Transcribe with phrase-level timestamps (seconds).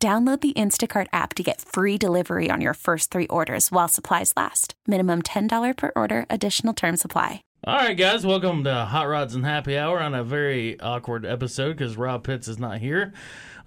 [0.00, 4.32] Download the Instacart app to get free delivery on your first three orders while supplies
[4.36, 4.74] last.
[4.86, 7.42] Minimum $10 per order, additional term supply.
[7.64, 11.76] All right, guys, welcome to Hot Rods and Happy Hour on a very awkward episode
[11.76, 13.12] because Rob Pitts is not here.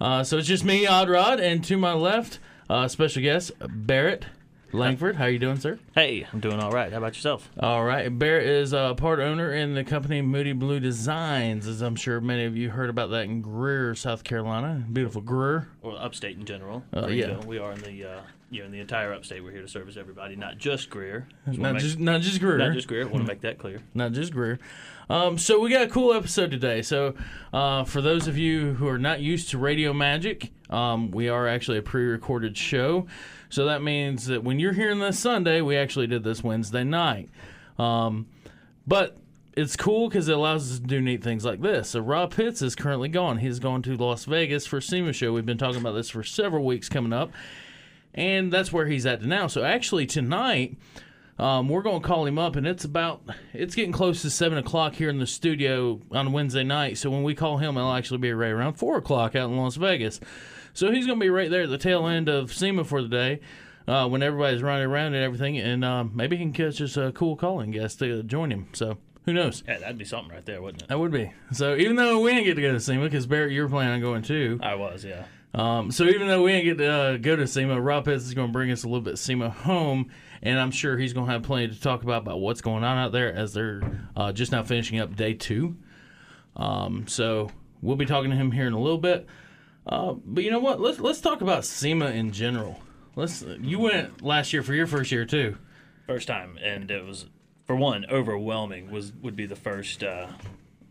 [0.00, 2.38] Uh, so it's just me, Odd Rod, and to my left,
[2.70, 4.24] uh, special guest, Barrett
[4.72, 5.16] Langford.
[5.16, 5.78] How you doing, sir?
[5.94, 6.90] Hey, I'm doing all right.
[6.90, 7.50] How about yourself?
[7.60, 8.08] All right.
[8.16, 12.44] Bear is a part owner in the company Moody Blue Designs, as I'm sure many
[12.44, 14.82] of you heard about that in Greer, South Carolina.
[14.92, 15.68] Beautiful Greer.
[15.82, 16.84] Or upstate in general.
[16.96, 17.38] Uh, yeah.
[17.44, 19.44] We are in the uh, you know in the entire upstate.
[19.44, 21.26] We're here to service everybody, not just Greer.
[21.46, 22.58] Just Not make- just, not just Greer.
[22.58, 23.04] not just Greer.
[23.06, 23.80] Want to make that clear.
[23.94, 24.58] not just Greer.
[25.10, 26.82] Um, so we got a cool episode today.
[26.82, 27.14] So
[27.52, 31.46] uh, for those of you who are not used to Radio Magic, um, we are
[31.46, 33.06] actually a pre-recorded show.
[33.50, 37.28] So that means that when you're hearing this Sunday, we actually did this Wednesday night.
[37.78, 38.26] Um,
[38.86, 39.18] but
[39.54, 41.90] it's cool because it allows us to do neat things like this.
[41.90, 43.38] So Rob Pitts is currently gone.
[43.38, 45.32] He's going to Las Vegas for SEMA show.
[45.32, 47.30] We've been talking about this for several weeks coming up,
[48.14, 49.46] and that's where he's at now.
[49.46, 50.78] So actually tonight,
[51.38, 54.58] um, we're going to call him up, and it's about it's getting close to seven
[54.58, 56.98] o'clock here in the studio on Wednesday night.
[56.98, 59.76] So when we call him, it'll actually be right around four o'clock out in Las
[59.76, 60.20] Vegas.
[60.74, 63.08] So he's going to be right there at the tail end of SEMA for the
[63.08, 63.40] day.
[63.88, 67.10] Uh, when everybody's running around and everything, and um, maybe he can catch us a
[67.10, 68.68] cool calling guest to join him.
[68.74, 69.64] So who knows?
[69.66, 70.88] Yeah, that'd be something right there, wouldn't it?
[70.88, 71.32] That would be.
[71.52, 73.94] So even though we didn't get to go to SEMA, because Barrett, you were planning
[73.94, 74.60] on going too.
[74.62, 75.24] I was, yeah.
[75.54, 78.34] Um, so even though we didn't get to uh, go to SEMA, Rob Pitts is
[78.34, 80.10] going to bring us a little bit of SEMA home,
[80.42, 82.98] and I'm sure he's going to have plenty to talk about about what's going on
[82.98, 83.82] out there as they're
[84.16, 85.76] uh, just now finishing up day two.
[86.56, 87.50] Um, so
[87.80, 89.26] we'll be talking to him here in a little bit.
[89.86, 90.80] Uh, but you know what?
[90.80, 92.80] Let's let's talk about SEMA in general.
[93.16, 93.42] Let's.
[93.42, 95.58] You went last year for your first year too.
[96.06, 97.26] First time, and it was
[97.64, 98.90] for one overwhelming.
[98.90, 100.28] Was would be the first uh,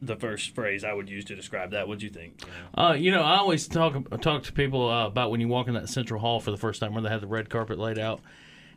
[0.02, 1.88] the first phrase I would use to describe that.
[1.88, 2.42] What'd you think?
[2.42, 2.84] You know?
[2.84, 5.76] Uh, you know, I always talk talk to people uh, about when you walk in
[5.76, 8.20] that central hall for the first time where they have the red carpet laid out,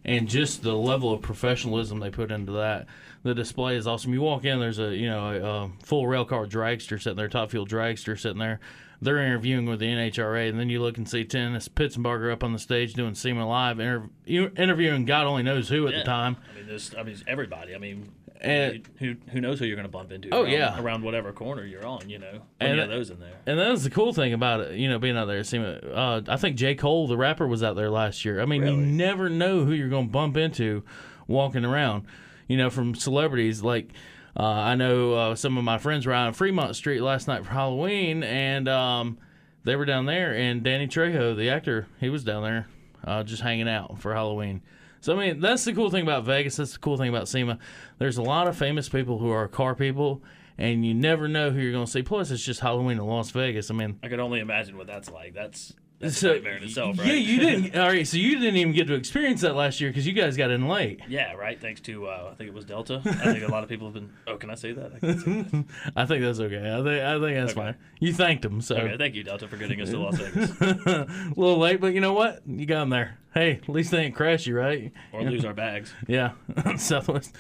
[0.04, 2.86] and just the level of professionalism they put into that.
[3.22, 4.12] The display is awesome.
[4.12, 7.28] You walk in, there's a you know a, a full rail car dragster sitting there,
[7.28, 8.60] top fuel dragster sitting there.
[9.02, 12.52] They're interviewing with the NHRA, and then you look and see Dennis Pitzenbarger up on
[12.52, 15.98] the stage doing SEMA live, inter- interviewing God only knows who at Yeah.
[15.98, 16.36] the time.
[16.52, 16.94] I mean, this.
[16.96, 17.74] I mean, everybody.
[17.74, 18.12] I mean.
[18.40, 20.28] And- who who knows who you're going to bump into?
[20.32, 20.80] Oh, around, yeah.
[20.80, 22.08] around whatever corner you're on.
[22.08, 23.38] You know, And those in there.
[23.46, 25.42] And that's the cool thing about it, you know, being out there.
[25.42, 25.80] SEMA.
[25.94, 26.74] Uh, I think J.
[26.74, 28.40] Cole, the rapper, was out there last year.
[28.40, 30.82] I mean, you never know who you're going to bump into
[31.26, 32.06] walking around.
[32.48, 33.90] You know, from celebrities like
[34.36, 37.44] uh, I know uh, some of my friends were out on Fremont Street last night
[37.44, 39.18] for Halloween, and um,
[39.62, 40.34] they were down there.
[40.34, 42.66] And Danny Trejo, the actor, he was down there
[43.04, 44.62] uh, just hanging out for Halloween.
[45.04, 46.56] So I mean, that's the cool thing about Vegas.
[46.56, 47.58] That's the cool thing about SEMA.
[47.98, 50.22] There's a lot of famous people who are car people,
[50.56, 52.02] and you never know who you're going to see.
[52.02, 53.70] Plus, it's just Halloween in Las Vegas.
[53.70, 55.34] I mean, I could only imagine what that's like.
[55.34, 57.06] That's that's so a nightmare in itself, right?
[57.06, 57.76] yeah, you didn't.
[57.80, 60.36] All right, so you didn't even get to experience that last year because you guys
[60.36, 61.00] got in late.
[61.08, 61.58] Yeah, right.
[61.60, 63.00] Thanks to uh, I think it was Delta.
[63.04, 64.10] I think a lot of people have been.
[64.26, 64.92] Oh, can I say that?
[64.94, 65.64] I say that.
[65.96, 66.58] I think that's okay.
[66.72, 67.60] I think I think that's Okay.
[67.60, 67.74] fine.
[68.00, 71.06] You thanked them, so Okay, thank you, Delta, for getting us to Las Vegas, a
[71.36, 72.42] little late, but you know what?
[72.46, 73.18] You got them there.
[73.32, 74.92] Hey, at least they didn't crash you, right?
[75.12, 75.92] or lose our bags.
[76.06, 76.32] Yeah,
[76.76, 77.34] Southwest.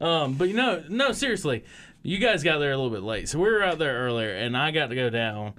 [0.00, 1.64] um, but you know, no, seriously,
[2.02, 4.56] you guys got there a little bit late, so we were out there earlier, and
[4.56, 5.54] I got to go down.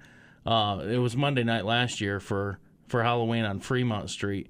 [0.46, 4.50] Uh, it was Monday night last year for for Halloween on Fremont Street,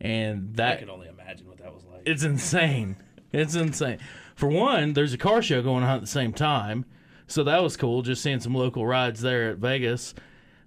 [0.00, 2.02] and that I can only imagine what that was like.
[2.04, 2.96] it's insane.
[3.32, 3.98] It's insane.
[4.34, 6.86] For one, there's a car show going on at the same time,
[7.26, 8.02] so that was cool.
[8.02, 10.14] Just seeing some local rides there at Vegas.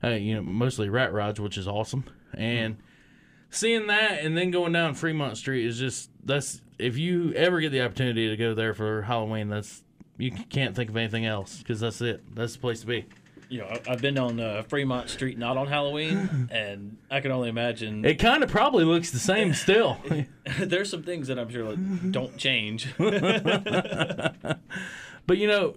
[0.03, 2.03] Uh, you know, mostly rat rides, which is awesome.
[2.33, 2.77] And
[3.49, 7.71] seeing that, and then going down Fremont Street is just that's if you ever get
[7.71, 9.83] the opportunity to go there for Halloween, that's
[10.17, 12.23] you can't think of anything else because that's it.
[12.35, 13.05] That's the place to be.
[13.51, 17.49] You know, I've been on uh, Fremont Street not on Halloween, and I can only
[17.49, 18.03] imagine.
[18.05, 19.97] It kind of probably looks the same still.
[20.59, 22.87] there's some things that I'm sure like, don't change.
[25.27, 25.75] But you know,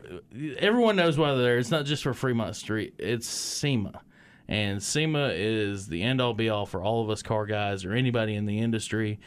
[0.59, 1.59] everyone knows why they're there.
[1.59, 2.94] It's not just for Fremont Street.
[2.99, 4.00] It's SEMA,
[4.49, 7.93] and SEMA is the end all be all for all of us car guys or
[7.93, 9.21] anybody in the industry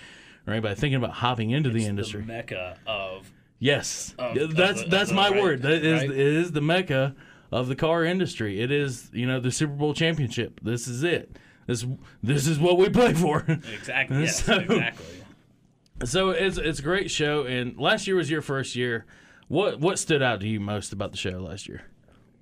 [0.48, 2.24] or anybody thinking about hopping into the the industry.
[2.24, 5.62] mecca of yes, Of- Yeah, of that's the- that's my right, word.
[5.62, 6.10] That is right.
[6.10, 7.16] it is the mecca
[7.52, 8.60] of the car industry.
[8.62, 10.60] It is, you know, the Super Bowl championship.
[10.64, 11.38] This is it.
[11.66, 11.86] This
[12.24, 13.46] this is what we play for.
[13.74, 14.18] Exactly.
[14.22, 15.06] Yes, So- exactly.
[16.06, 17.44] so it's it's a great show.
[17.44, 19.06] And last year was your first year.
[19.48, 21.84] What what stood out to you most about the show last year?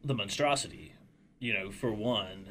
[0.04, 0.94] the monstrosity,
[1.40, 2.46] you know, for one,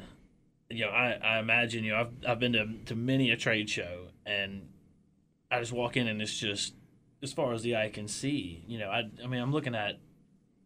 [0.69, 3.69] you know, I, I imagine, you know, I've, I've been to, to many a trade
[3.69, 4.67] show and
[5.49, 6.73] I just walk in and it's just
[7.23, 9.99] as far as the eye can see, you know, I, I mean, I'm looking at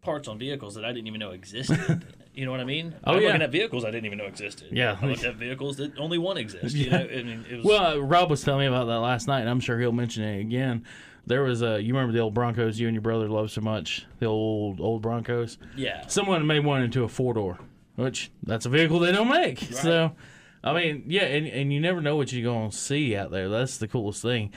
[0.02, 2.06] parts on vehicles that I didn't even know existed.
[2.34, 2.96] you know what I mean?
[3.04, 3.28] Oh, I'm yeah.
[3.28, 4.70] looking at vehicles I didn't even know existed.
[4.72, 4.98] Yeah.
[5.02, 6.74] I looked at vehicles that only one exists.
[6.74, 6.98] You Yeah.
[7.00, 9.42] know, I mean, it was, Well, uh, Rob was telling me about that last night,
[9.42, 10.86] and I'm sure he'll mention it again.
[11.26, 14.06] There was a you remember the old Broncos you and your brother love so much,
[14.20, 15.58] the old old Broncos.
[15.76, 16.08] yeah.
[16.08, 17.60] Someone made one into a four door,
[17.98, 19.60] which that's a vehicle they don't make.
[19.60, 20.14] So,
[20.64, 23.48] I mean, yeah, and, and you never know what you're gonna see out there.
[23.48, 24.52] That's the coolest thing.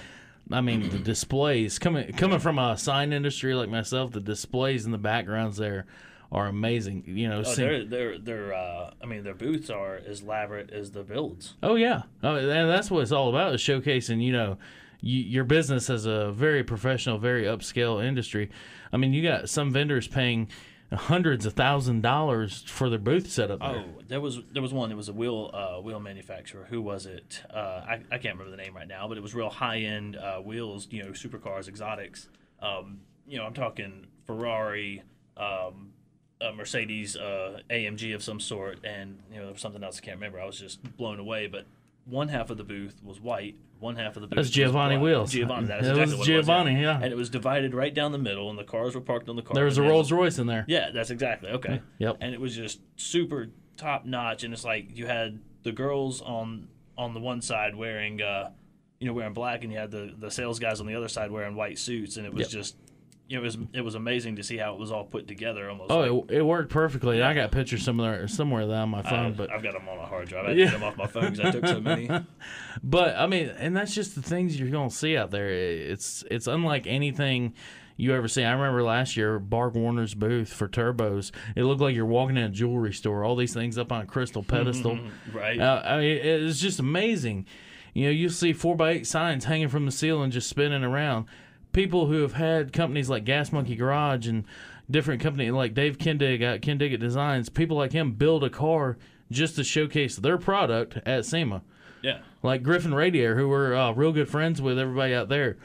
[0.50, 4.92] I mean, the displays coming coming from a sign industry like myself, the displays in
[4.92, 5.86] the backgrounds there
[6.30, 7.04] are amazing.
[7.06, 10.90] You know, Oh, they're, they're, they're, uh, I mean, their booths are as elaborate as
[10.90, 11.54] the builds.
[11.62, 14.22] Oh yeah, oh, and that's what it's all about is showcasing.
[14.22, 14.58] You know,
[15.00, 18.50] you, your business as a very professional, very upscale industry.
[18.92, 20.48] I mean, you got some vendors paying
[20.92, 23.84] hundreds of thousand dollars for their booth setup there.
[23.86, 24.88] Oh, there was there was one.
[24.88, 26.66] There was a wheel uh, wheel manufacturer.
[26.68, 27.42] Who was it?
[27.52, 27.56] Uh,
[27.86, 30.38] I, I can't remember the name right now, but it was real high end uh,
[30.38, 30.88] wheels.
[30.90, 32.28] You know, supercars, exotics.
[32.60, 35.02] Um, you know, I'm talking Ferrari,
[35.36, 35.92] um,
[36.40, 40.40] a Mercedes, uh, AMG of some sort, and you know, something else I can't remember.
[40.40, 41.46] I was just blown away.
[41.46, 41.66] But
[42.04, 43.56] one half of the booth was white.
[43.78, 45.02] One half of the booth That's was Giovanni black.
[45.04, 45.32] Wheels.
[45.32, 47.00] Giovanni, that is That exactly was what it Giovanni, yeah.
[47.02, 49.42] And it was divided right down the middle, and the cars were parked on the
[49.42, 49.54] car.
[49.54, 50.64] there was a and Rolls Royce in there.
[50.68, 51.80] yeah, that's exactly okay.
[51.98, 52.18] Yep.
[52.20, 56.68] And it was just super top notch, and it's like you had the girls on
[56.96, 58.50] on the one side wearing, uh,
[59.00, 61.30] you know, wearing black, and you had the the sales guys on the other side
[61.32, 62.50] wearing white suits, and it was Yep.
[62.50, 62.76] just,
[63.32, 65.68] it was it was amazing to see how it was all put together.
[65.70, 65.90] Almost.
[65.90, 67.22] Oh, like, it, it worked perfectly.
[67.22, 69.98] I got pictures somewhere somewhere that on my phone, I, but I've got them on
[69.98, 70.46] a hard drive.
[70.46, 70.64] I Yeah.
[70.66, 72.08] get them off my phone because I took so many.
[72.82, 75.48] But I mean, and that's just the things you're gonna see out there.
[75.48, 77.54] It's it's unlike anything
[77.96, 78.42] you ever see.
[78.42, 81.30] I remember last year, BorgWarner's booth for turbos.
[81.54, 83.24] It looked like you're walking in a jewelry store.
[83.24, 84.98] All these things up on a crystal pedestal.
[85.32, 85.60] right.
[85.60, 87.46] Uh, I mean, it's just amazing.
[87.94, 91.26] You know, you see four by eight signs hanging from the ceiling, just spinning around.
[91.72, 94.44] People who have had companies like Gas Monkey Garage and
[94.90, 97.48] different company like Dave Kindig at Kindig Designs.
[97.48, 98.98] People like him build a car
[99.30, 101.62] just to showcase their product at SEMA
[102.02, 102.18] yeah.
[102.42, 105.56] like Griffin Radiator, who we're uh, real good friends with everybody out there.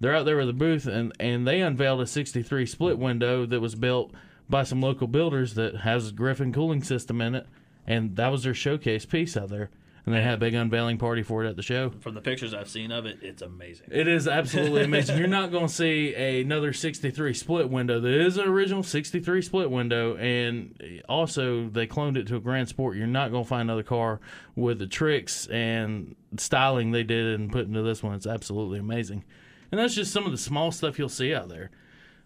[0.00, 3.60] They're out there with a booth, and, and they unveiled a 63 split window that
[3.60, 4.12] was built
[4.50, 7.46] by some local builders that has a Griffin cooling system in it,
[7.86, 9.70] and that was their showcase piece out there.
[10.06, 11.90] And they had a big unveiling party for it at the show.
[12.00, 13.88] From the pictures I've seen of it, it's amazing.
[13.90, 15.16] It is absolutely amazing.
[15.16, 18.00] You're not going to see another 63 split window.
[18.00, 22.68] There is an original 63 split window, and also they cloned it to a Grand
[22.68, 22.98] Sport.
[22.98, 24.20] You're not going to find another car
[24.54, 28.14] with the tricks and styling they did and put into this one.
[28.14, 29.24] It's absolutely amazing.
[29.72, 31.70] And that's just some of the small stuff you'll see out there.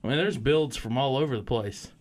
[0.02, 1.92] I mean, there's builds from all over the place.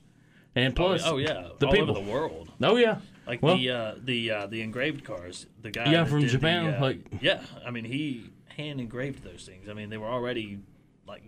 [0.55, 1.91] And oh, plus, oh yeah, the all people.
[1.91, 2.51] over the world.
[2.61, 2.97] Oh, yeah.
[3.27, 6.33] Like Well- the uh, the uh, the engraved cars, the guy Yeah, from did the,
[6.33, 9.67] Japan, uh, like- yeah, I mean he hand engraved those things.
[9.69, 10.59] I mean they were already
[11.07, 11.23] like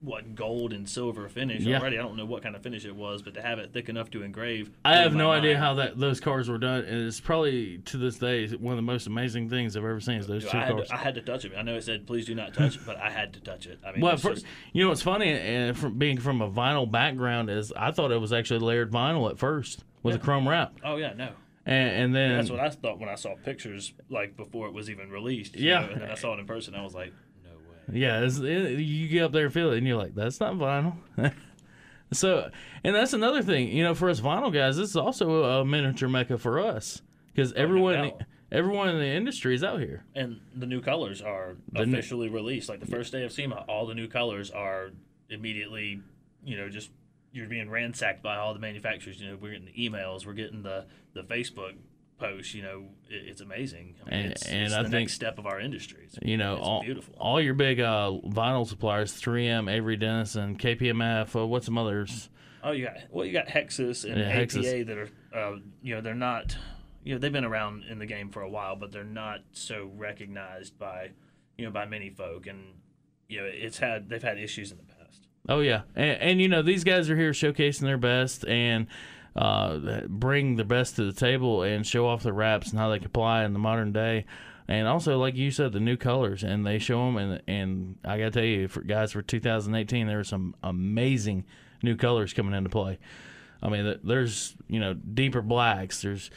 [0.00, 1.80] what gold and silver finish Yeah.
[1.80, 1.98] already.
[1.98, 4.10] I don't know what kind of finish it was, but to have it thick enough
[4.12, 7.78] to engrave, I have no idea how that those cars were done, and it's probably
[7.86, 10.18] to this day one of the most amazing things I've ever seen.
[10.20, 10.88] Is those Dude, two I cars.
[10.88, 11.52] to, I had to touch it.
[11.58, 13.80] I know it said please do not touch it, but I had to touch it.
[13.84, 16.88] I mean, well, for, just- you know what's funny, and from being from a vinyl
[16.88, 20.72] background, is I thought it was actually layered vinyl at first with a chrome wrap,
[20.84, 21.30] oh yeah, no.
[21.66, 24.88] and, and then That's what I thought when I saw pictures like before it was
[24.90, 25.56] even released.
[25.56, 25.80] Yeah.
[25.80, 26.74] know, and then I saw it in person.
[26.74, 27.12] I was like,
[27.44, 27.98] no way.
[27.98, 30.96] Yeah, it, you get up there and feel it, and you're like, that's not vinyl.
[32.12, 32.50] so,
[32.84, 36.08] and that's another thing, you know, for us vinyl guys, this is also a miniature
[36.08, 37.02] mecca for us
[37.34, 38.22] because oh, everyone, doubt.
[38.50, 40.04] everyone in the industry is out here.
[40.14, 42.68] And the new colors are The new- officially released.
[42.68, 44.90] Like the first day of SEMA, all the new colors are
[45.28, 46.00] immediately,
[46.44, 46.90] you know, just
[47.38, 49.20] you're being ransacked by all the manufacturers.
[49.20, 51.74] You know, we're getting the emails, we're getting the the Facebook
[52.18, 52.52] posts.
[52.54, 53.94] You know, it, it's amazing.
[54.06, 56.02] I mean, And- it's, and it's I the think- next step of our industry.
[56.04, 57.14] It's, You know, it's all, beautiful.
[57.18, 62.28] all your big uh, vinyl suppliers, 3M, Avery Dennison, KPMF, uh, what's some others?
[62.62, 64.86] Oh, you got well, you got Hexis and Yeah, APA Hexis.
[64.86, 66.56] that are, uh, you know, they're not,
[67.04, 69.90] you know, they've been around in the game for a while, but they're not so
[69.96, 71.10] recognized by,
[71.56, 72.74] you know, by many folk, and
[73.28, 74.97] you know, it's had they've had issues in the past.
[75.48, 78.86] Oh yeah, and, and you know these guys are here showcasing their best and
[79.34, 82.96] uh, bring the best to the table and show off the wraps and how they
[82.96, 84.24] apply in the modern day.
[84.66, 87.16] And also, like you said, the new colors, and they show them.
[87.16, 91.44] And and I gotta tell you, for guys, for 2018, there were some amazing
[91.82, 92.98] new colors coming into play.
[93.62, 96.30] I mean, there's you know deeper blacks, there's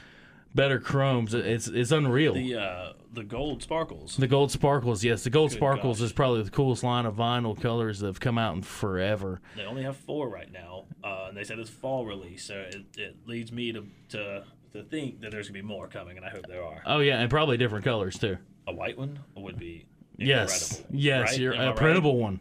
[0.55, 1.33] better chromes.
[1.33, 2.33] It's it's unreal.
[2.33, 4.15] The uh, the gold sparkles.
[4.17, 6.05] The gold sparkles, yes, the gold Good sparkles gosh.
[6.05, 9.41] is probably the coolest line of vinyl colors that have come out in forever.
[9.55, 12.83] They only have four right now, uh, and they said it's fall release, so it,
[12.97, 16.29] it leads me to, to to think that there's gonna be more coming, and I
[16.29, 16.81] hope there are.
[16.85, 18.37] Oh yeah, and probably different colors too.
[18.67, 19.85] A white one would be
[20.17, 21.39] Yes, incredible, yes, right?
[21.39, 21.75] you're Am I a right?
[21.75, 22.39] printable one.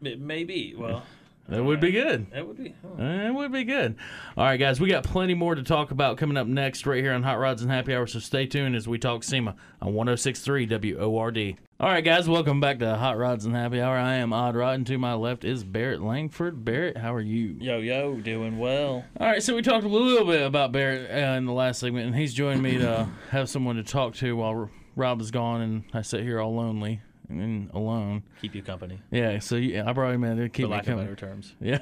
[0.00, 0.74] Maybe.
[0.76, 1.02] Well,
[1.48, 2.30] That would be good.
[2.32, 2.74] that would be.
[2.82, 3.02] huh.
[3.02, 3.96] It would be good.
[4.36, 7.12] All right, guys, we got plenty more to talk about coming up next right here
[7.12, 10.66] on Hot Rods and Happy Hour, so stay tuned as we talk SEMA on 1063
[10.98, 11.56] WORD.
[11.78, 13.96] All right, guys, welcome back to Hot Rods and Happy Hour.
[13.96, 16.64] I am Odd Rod, and to my left is Barrett Langford.
[16.64, 17.56] Barrett, how are you?
[17.60, 19.04] Yo yo, doing well.
[19.20, 22.06] All right, so we talked a little bit about Barrett uh, in the last segment,
[22.06, 25.84] and he's joined me to have someone to talk to while Rob is gone, and
[25.94, 28.22] I sit here all lonely and alone.
[28.40, 30.84] Keep you company, Yeah, so yeah, I brought him in to keep for me of
[30.86, 31.54] better terms.
[31.60, 31.78] Yeah.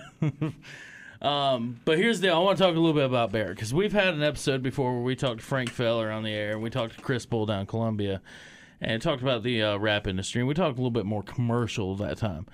[1.22, 2.36] um, but here's the deal.
[2.36, 4.92] I want to talk a little bit about Barrett because we've had an episode before
[4.94, 7.46] where we talked to Frank Feller on the air and we talked to Chris Bull
[7.46, 8.20] down in Columbia
[8.80, 10.40] and talked about the uh, wrap industry.
[10.40, 12.46] And we talked a little bit more commercial that time.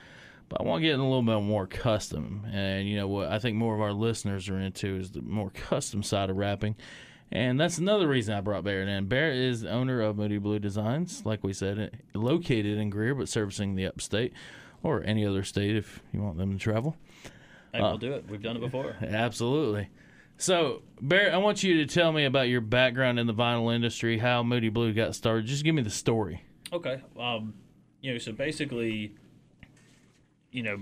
[0.49, 2.45] But I want to get in a little bit more custom.
[2.53, 5.51] And, you know, what I think more of our listeners are into is the more
[5.51, 6.75] custom side of wrapping.
[7.33, 9.07] And that's another reason I brought Barrett in.
[9.07, 13.29] Barrett is the owner of Moody Blue Designs, like we said, located in Greer, but
[13.29, 14.33] servicing the upstate
[14.83, 16.97] or any other state if you want them to travel.
[17.73, 18.25] Hey, we'll do it.
[18.29, 18.97] We've done it before.
[19.03, 19.91] Absolutely.
[20.39, 24.19] So, Barrett, I want you to tell me about your background in the vinyl industry,
[24.19, 25.47] how Moody Blue got started.
[25.47, 26.43] Just give me the story.
[26.73, 27.01] Okay.
[27.19, 27.55] Um,
[28.01, 29.15] you know, so basically,
[30.51, 30.79] you know,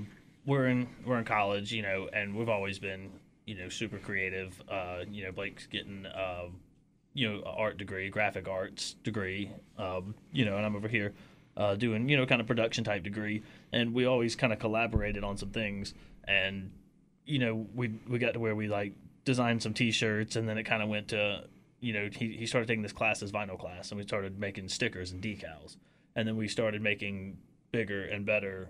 [0.46, 3.10] we're in we're in college, you know, and we've always been,
[3.48, 4.60] you know, super creative.
[4.70, 6.48] Uh, you know, Blake's getting, uh,
[7.14, 9.50] you know, art degree, graphic arts degree.
[9.78, 11.14] Um, you know, and I'm over here
[11.56, 15.24] uh, doing, you know, kind of production type degree, and we always kind of collaborated
[15.24, 16.70] on some things, and
[17.24, 18.92] you know, we we got to where we like
[19.24, 21.44] designed some T-shirts, and then it kind of went to,
[21.80, 24.68] you know, he he started taking this class, as vinyl class, and we started making
[24.68, 25.76] stickers and decals,
[26.14, 27.38] and then we started making
[27.72, 28.68] bigger and better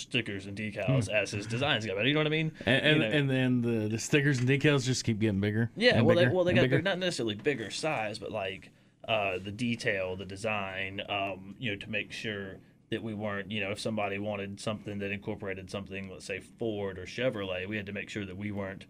[0.00, 2.08] stickers and decals as his designs got better.
[2.08, 2.52] You know what I mean?
[2.66, 5.70] And and, You know- and then the, the stickers and decals just keep getting bigger.
[5.76, 6.76] yeah, well, they, well, they got bigger.
[6.76, 8.70] they're not necessarily bigger size, but like
[9.06, 12.56] uh, the detail, the design, um, you know, to make sure
[12.90, 16.98] that we weren't, you know, if somebody wanted something that incorporated something, let's say Ford
[16.98, 18.86] or Chevrolet, we had to make sure that we weren't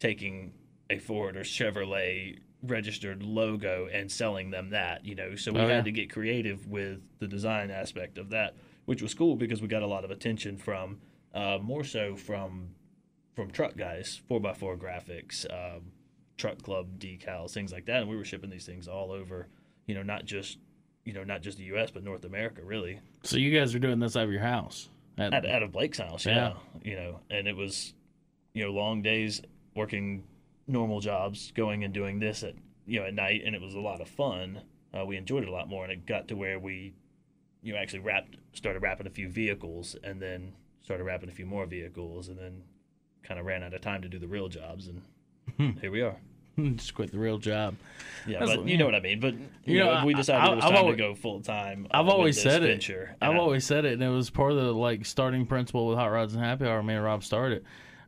[0.00, 0.52] taking
[0.90, 5.34] a Ford or Chevrolet registered logo and selling them that, you know.
[5.34, 5.82] So we Oh, had yeah.
[5.82, 8.54] to get creative with the design aspect of that,
[8.84, 10.98] which was cool because we got a lot of attention from,
[11.34, 12.74] uh, more so from
[13.34, 15.90] from truck guys, four x four graphics, um,
[16.36, 19.48] truck club decals, things like that, and we were shipping these things all over,
[19.86, 20.58] you know, not just
[21.06, 21.90] you know not just the U.S.
[21.90, 24.88] but North America, really, So you guys are doing this out of your house.
[25.18, 26.54] At- out, out of Blake's house, Yeah.
[26.84, 26.90] yeah.
[26.90, 27.94] you know, and it was,
[28.54, 29.40] you know, long days
[29.74, 30.24] working
[30.66, 32.54] normal jobs, going and doing this at
[32.86, 34.60] you know at night, and it was a lot of fun.
[34.94, 36.92] Uh, we enjoyed it a lot more, and it got to where we,
[37.62, 40.52] you know, actually wrapped, started wrapping a few vehicles, and then
[40.82, 42.62] started wrapping a few more vehicles, and then
[43.22, 46.16] kind of ran out of time to do the real jobs, and here we are.
[46.76, 47.74] just quit the real job.
[48.26, 49.20] Yeah, That's- but you know what I mean.
[49.20, 51.14] But you, You know, know, we decided I- it was I've time always- to go
[51.14, 51.86] full time.
[51.90, 52.66] I've always said it.
[52.66, 53.16] venture.
[53.22, 55.86] and I've I- always said it, and it was part of the like starting principle
[55.86, 56.82] with Hot Rods and Happy Hour.
[56.82, 57.64] Me and Rob started.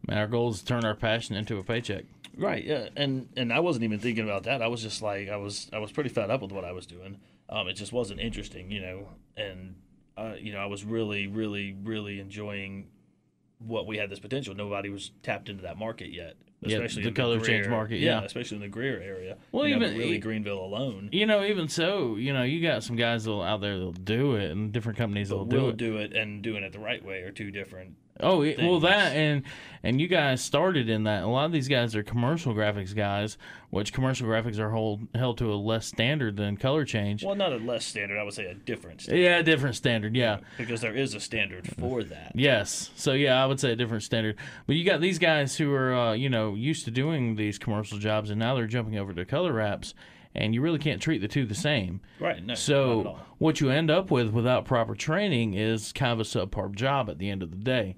[0.06, 2.04] Man, our goal is to turn our passion into a paycheck.
[2.36, 4.62] Right, yeah, and and I wasn't even thinking about that.
[4.62, 6.86] I was just like, I was I was pretty fed up with what I was
[6.86, 7.18] doing.
[7.48, 9.74] Um, it just wasn't interesting, you know, and
[10.16, 12.86] uh, you know, I was really, really, really enjoying
[13.58, 14.54] what we had this potential.
[14.54, 17.98] Nobody was tapped into that market yet, Yeah, especially the in color Greer- change market,
[17.98, 18.22] yeah.
[18.22, 19.36] especially in the Greer area.
[19.52, 21.08] Well, you even- but really Greenville alone.
[21.12, 24.34] You know, even so, you know, you got some guys that'll, out there that'll do
[24.36, 25.76] it, and different companies that'll But do will it.
[25.76, 27.94] do it and doing it the right way are two different.
[28.21, 29.42] Oh, it, well, that and
[29.83, 31.25] and you guys started in that.
[31.25, 33.37] A lot of these guys are commercial graphics guys,
[33.71, 37.25] which commercial graphics are hold, held to a less standard than color change.
[37.25, 38.18] Well, not a less standard.
[38.18, 39.21] I would say a different standard.
[39.21, 40.14] yeah, a different standard.
[40.16, 40.38] Yeah.
[40.56, 42.33] because there is a standard for that.
[42.37, 42.90] Yes.
[42.94, 44.37] So yeah, I would say a different standard.
[44.66, 47.99] But you got these guys who are uh, you know used to doing these commercial
[47.99, 49.92] jobs, and now they're jumping over to color wraps,
[50.34, 52.00] and you really can't treat the two the same.
[52.18, 52.44] Right.
[52.44, 52.54] No.
[52.54, 57.08] So what you end up with without proper training is kind of a subpar job
[57.10, 57.96] at the end of the day.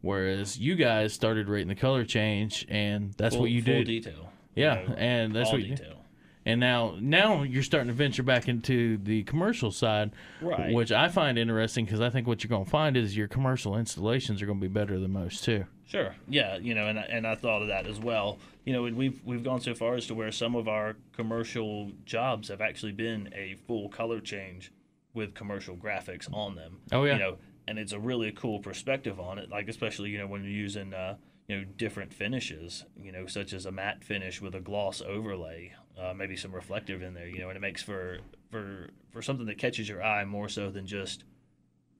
[0.00, 3.82] Whereas you guys started rating the color change, and that's full, what you do.
[3.84, 4.30] detail.
[4.54, 6.04] Yeah, you know, and that's what you detail.
[6.46, 10.72] and now now you're starting to venture back into the commercial side, Right.
[10.72, 13.76] which I find interesting because I think what you're going to find is your commercial
[13.76, 15.64] installations are going to be better than most too.
[15.88, 16.14] Sure.
[16.28, 16.58] Yeah.
[16.58, 18.38] You know, and I- and I thought of that as well.
[18.64, 21.90] You know, and we've we've gone so far as to where some of our commercial
[22.04, 24.70] jobs have actually been a full color change
[25.14, 26.80] with commercial graphics on them.
[26.92, 27.14] Oh, yeah.
[27.14, 29.48] You know, and it's a really cool perspective on it.
[29.50, 31.16] Like especially you know when you're using uh,
[31.48, 35.72] you know different finishes, you know, such as a matte finish with a gloss overlay,
[35.98, 38.18] uh, maybe some reflective in there, you know, and it makes for
[38.50, 41.24] for for something that catches your eye more so than just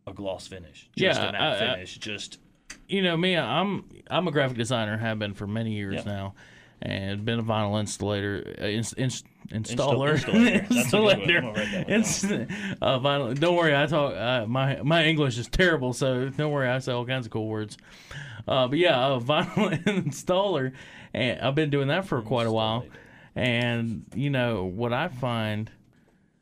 [0.07, 2.39] a gloss finish, just Yeah, a matte I- finish, just
[2.89, 6.13] you know me i'm i'm a graphic designer have been for many years Yeah.
[6.13, 6.35] now
[6.81, 10.69] and been a vinyl installer uh, ins, ins, installer installer.
[10.69, 11.21] That's a good one.
[11.21, 15.05] I'm gonna write that one Ins- uh, vinyl don't worry i talk uh, my my
[15.05, 17.77] english is terrible so don't worry i say all kinds of cool words
[18.47, 20.73] uh, but yeah a vinyl installer
[21.15, 22.85] and i've been doing that for quite a while
[23.35, 25.71] and you know what i find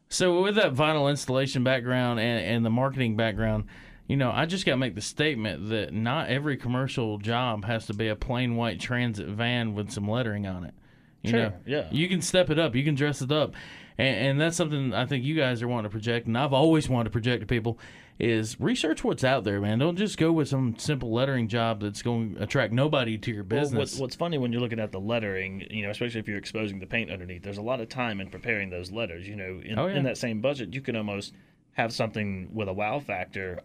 [0.08, 3.64] so with that vinyl installation background and, and the marketing background,
[4.08, 7.86] you know, I just got to make the statement that not every commercial job has
[7.86, 10.74] to be a plain white transit van with some lettering on it.
[11.22, 11.88] You Sure, know, yeah.
[11.90, 12.74] You can step it up.
[12.76, 13.54] You can dress it up,
[13.98, 16.88] and, and that's something I think you guys are wanting to project, and I've always
[16.88, 17.78] wanted to project to people
[18.18, 19.78] is research what's out there, man.
[19.78, 23.44] Don't just go with some simple lettering job that's going to attract nobody to your
[23.44, 23.78] Well, business.
[23.78, 26.78] what's, what's funny when you're looking at the lettering, you know, especially if you're exposing
[26.78, 29.28] the paint underneath, there's a lot of time in preparing those letters.
[29.28, 29.96] You know, in, Oh, yeah.
[29.96, 31.34] in that same budget, you can almost
[31.72, 33.60] have something with a wow factor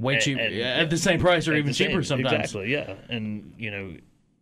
[0.00, 2.34] Way and- cheap and- at the same price or even the same- cheaper sometimes.
[2.34, 2.94] Exactly, yeah.
[3.08, 3.96] And you know,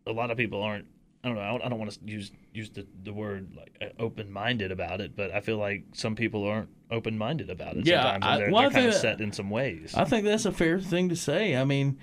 [0.06, 0.86] a lot of people aren't.
[1.24, 1.42] I don't know.
[1.42, 4.70] I don't, I don't want to use use the, the word like uh, open minded
[4.70, 7.86] about it, but I feel like some people aren't open minded about it.
[7.86, 9.94] Yeah, sometimes, I- they're, well, I they're kind of think- set in some ways.
[9.96, 11.56] I think that's a fair thing to say.
[11.56, 11.98] I mean,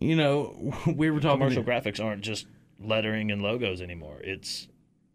[0.00, 1.38] you know, we were talking.
[1.38, 2.46] Commercial graphics aren't just
[2.80, 4.18] lettering and logos anymore.
[4.22, 4.66] It's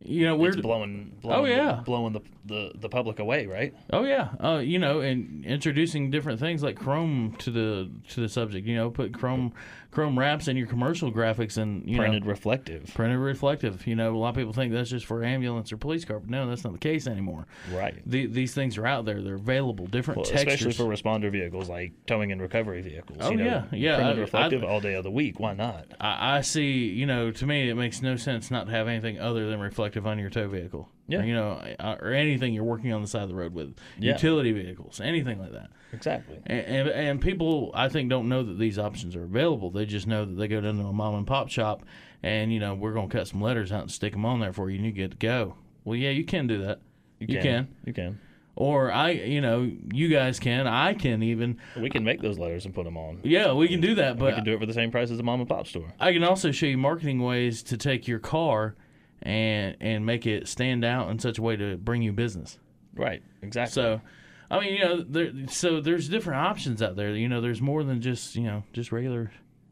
[0.04, 1.76] you know, we're it's blowing, blowing yeah.
[1.78, 3.74] the, blowing the, the the public away, right?
[3.94, 8.30] oh yeah, uh, you know, and introducing different things like Chrome to the to the
[8.30, 8.66] subject.
[8.68, 9.54] You know, put Chrome
[9.92, 12.30] Chrome wraps in your commercial graphics and you Printed know.
[12.30, 13.86] reflective, Printed reflective.
[13.86, 16.30] You know, a lot of people think that's just for ambulance or police car, but
[16.30, 17.46] no, that's not the case anymore.
[17.74, 18.02] right?
[18.06, 20.54] The, these things are out there; they're available, different Well, textures.
[20.66, 23.18] especially for responder vehicles like towing and recovery vehicles.
[23.22, 25.40] Oh, you know, yeah, yeah, Printed I- reflective I- all day of the week.
[25.40, 25.86] Why not?
[26.00, 29.20] I, I see, you know, to me, it makes no sense not to have anything
[29.20, 30.90] other than reflective on your tow vehicle.
[31.08, 31.20] Yeah.
[31.20, 33.76] Or, you know, uh, or anything you're working on the side of the road with.
[34.00, 34.14] Yeah.
[34.14, 35.70] Utility vehicles, anything like that.
[35.94, 36.40] Exactly.
[36.46, 39.72] And, and, and people, I think, don't know that these options are available.
[39.72, 41.84] They just know that they go down to a mom and pop shop
[42.24, 44.54] and, you know, we're going to cut some letters out and stick them on there
[44.54, 45.56] for you and you get to go.
[45.84, 46.80] Well, yeah, you can do that.
[47.20, 47.68] You can.
[47.86, 48.20] You can.
[48.56, 50.68] Or I, you know, you guys can.
[50.68, 51.58] I can even.
[51.78, 53.22] We can make those letters and put them on.
[53.24, 54.16] Yeah, we can do that.
[54.16, 55.94] we But can do it for the same price as a mom and pop store.
[56.00, 58.76] I can also show you marketing ways to take your car
[59.22, 62.58] and and make it stand out in such a way to bring you business.
[62.96, 63.24] Right.
[63.42, 63.74] Exactly.
[63.74, 64.02] So,
[64.50, 67.16] I mean, you know, there so there's different options out there.
[67.16, 69.32] You know, there's more than just you know just regular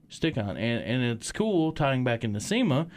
[0.09, 2.87] stick on, and and it's cool tying back into SEMA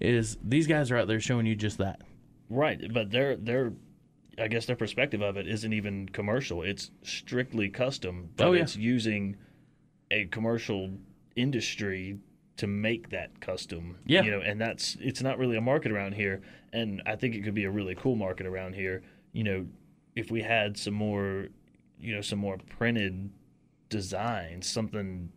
[0.00, 2.00] is these guys are out there showing you just that.
[2.48, 3.72] right, but their their
[4.38, 6.62] I guess their perspective of it isn't even commercial.
[6.62, 8.62] It's strictly custom, but Oh, yeah.
[8.62, 9.36] it's using
[10.12, 10.90] a commercial
[11.36, 12.18] industry
[12.58, 13.96] to make that custom.
[14.04, 14.22] Yeah.
[14.22, 16.42] You know, and that's it's not really a market around here,
[16.72, 19.02] and I think it could be a really cool market around here.
[19.32, 19.66] You know,
[20.14, 21.48] if we had some more,
[21.98, 23.30] you know, some more printed
[23.88, 25.30] designs, something,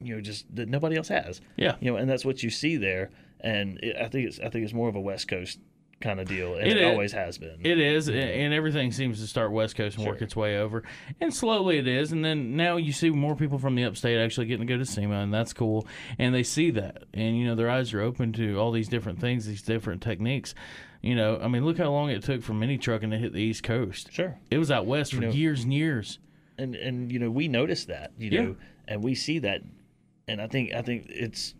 [0.00, 1.40] you know, just that nobody else has.
[1.56, 1.76] Yeah.
[1.80, 4.64] You know, and that's what you see there, and it, I think it's I think
[4.64, 5.60] it's more of a West Coast
[6.04, 7.56] kind of deal, and It it, always has been.
[7.64, 10.84] It is, and everything seems to start West Coast and work its way over,
[11.20, 12.12] and slowly it is.
[12.12, 14.84] And then now you see more people from the upstate actually getting to go to
[14.86, 15.86] SEMA, and that's cool.
[16.18, 19.18] And they see that, and you know their eyes are open to all these different
[19.20, 20.54] things, these different techniques.
[21.02, 23.40] You know, I mean, look how long it took for mini trucking to hit the
[23.42, 24.12] East Coast.
[24.12, 26.18] sure, It was out west for know- years and years.
[26.58, 28.42] and and you know we notice that, you Yeah.
[28.42, 29.62] know, and we see that,
[30.28, 31.54] and I think I think it's.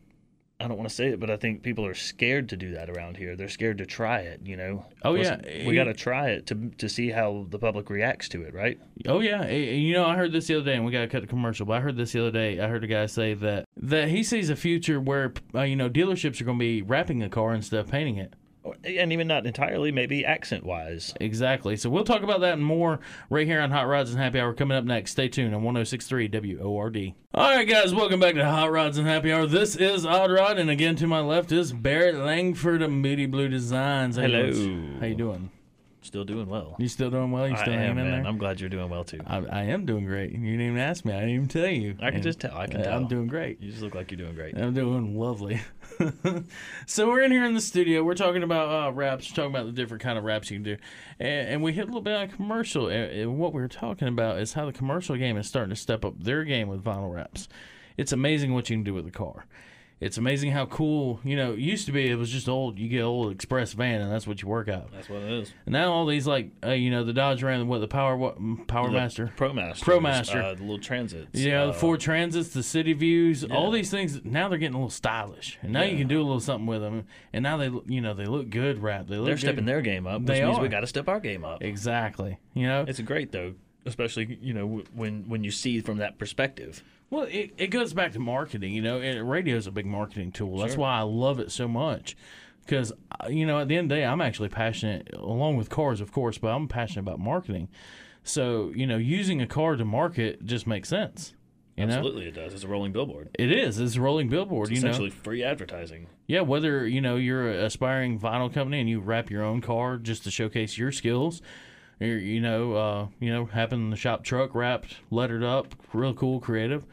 [0.60, 2.88] I don't want to say it, but I think people are scared to do that
[2.88, 3.34] around here.
[3.34, 4.86] They're scared to try it, you know.
[5.02, 5.66] Oh, Listen, yeah.
[5.66, 8.78] we got to try it to to see how the public reacts to it, right?
[9.06, 11.22] Oh yeah, you know I heard this the other day, and we got to cut
[11.22, 11.66] the commercial.
[11.66, 12.60] But I heard this the other day.
[12.60, 15.90] I heard a guy say that that he sees a future where uh, you know
[15.90, 18.34] dealerships are going to be wrapping a car instead of painting it.
[18.84, 21.12] And even not entirely, maybe accent wise.
[21.20, 21.76] Exactly.
[21.76, 24.54] So we'll talk about that and more right here on Hot Rods and Happy Hour
[24.54, 25.10] coming up next.
[25.10, 27.14] Stay tuned on 1063 WORD.
[27.34, 29.46] All right, guys, welcome back to Hot Rods and Happy Hour.
[29.46, 33.48] This is Odd Rod, and again to my left is Barrett Langford of Moody Blue
[33.48, 34.16] Designs.
[34.16, 34.98] You Hello.
[35.00, 35.50] How you doing?
[36.04, 36.76] Still doing well.
[36.78, 37.48] You still doing well?
[37.48, 38.22] You I still am, hanging in man.
[38.22, 38.30] there?
[38.30, 39.20] I'm glad you're doing well too.
[39.26, 40.32] I, I am doing great.
[40.32, 41.12] You didn't even ask me.
[41.14, 41.96] I didn't even tell you.
[41.98, 42.54] I can And, just tell.
[42.54, 42.96] I can uh, tell.
[42.98, 43.58] I'm doing great.
[43.62, 44.54] You just look like you're doing great.
[44.54, 45.62] I'm doing lovely.
[46.86, 48.04] so we're in here in the studio.
[48.04, 49.30] We're talking about uh, wraps.
[49.30, 50.76] We're talking about the different kind of wraps you can do,
[51.18, 52.88] and, and we hit a little bit on commercial.
[52.88, 55.76] And, and what we were talking about is how the commercial game is starting to
[55.80, 57.48] step up their game with vinyl wraps.
[57.96, 59.46] It's amazing what you can do with a car.
[60.04, 61.20] It's amazing how cool.
[61.24, 62.78] You know, it used to be it was just old.
[62.78, 64.90] You get old express van, and that's what you work out.
[64.92, 65.52] That's what it is.
[65.66, 68.36] And now all these like uh, you know the Dodge Ram, what the Power what
[68.66, 69.32] Power The Master.
[69.36, 69.80] ProMaster.
[69.82, 70.42] ProMaster.
[70.44, 71.38] Uh, the little transits.
[71.38, 74.24] Yeah, uh, the Ford Transits, the City Views, all these things.
[74.24, 76.80] Now they're getting a little stylish, and now you can do a little something with
[76.82, 77.06] them.
[77.32, 79.08] And now they, you know, they look good wrapped.
[79.08, 79.40] They look They're good.
[79.40, 80.62] stepping their game up, which They means are.
[80.62, 81.62] we got to step our game up.
[81.62, 82.38] exactly.
[82.54, 83.54] You know, It's great though,
[83.86, 86.82] especially you know when when you see from that perspective.
[87.10, 90.32] Well, it, it goes back to marketing, you know, and radio is a big marketing
[90.32, 90.58] tool.
[90.58, 92.16] That's why I love it so much.
[92.64, 95.68] Because, uh, you know, at the end of the day, I'm actually passionate, along with
[95.68, 97.68] cars, of course, but I'm passionate about marketing.
[98.24, 101.34] So, you know, using a car to market just makes sense.
[101.76, 102.54] You know, Absolutely, it does.
[102.54, 103.28] It's a rolling billboard.
[103.38, 103.78] it is.
[103.78, 104.70] It's a rolling billboard.
[104.70, 106.06] It's you know, essentially free advertising.
[106.26, 106.40] yeah.
[106.40, 110.24] Whether you know you're an aspiring vinyl company and you wrap your own car just
[110.24, 111.42] to showcase your skills,
[112.04, 116.84] you know, uh, you know, having the shop truck wrapped, lettered up, real cool, creative.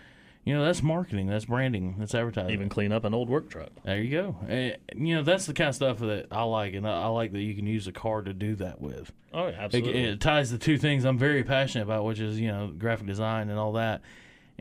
[0.43, 2.51] You know, that's marketing, that's branding, that's advertising.
[2.51, 3.69] Even clean up an old work truck.
[3.83, 4.35] There you go.
[4.49, 7.31] Eh, you know, that's the kind of stuff that I like, and I I like
[7.33, 9.11] that you can use a car to do that with.
[9.33, 10.03] Oh yeah, It, absolutely.
[10.03, 13.49] it ties the two things I'm very passionate about, which is you know graphic design
[13.51, 14.01] and all that,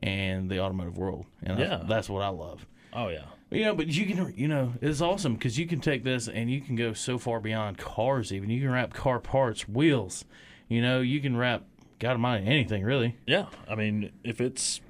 [0.03, 1.25] and the automotive world.
[1.43, 1.83] And I- Yeah.
[1.89, 2.67] that's what I love.
[2.93, 3.25] oh yeah.
[3.51, 6.49] You know, but you can, you know, it's awesome because you can take this and
[6.51, 8.33] you can go so far beyond cars.
[8.33, 10.25] Even you can wrap car parts, wheels.
[10.69, 11.65] You know, you can wrap,
[11.99, 13.17] God Almighty, anything really.
[13.27, 14.81] Yeah, I mean, if it's,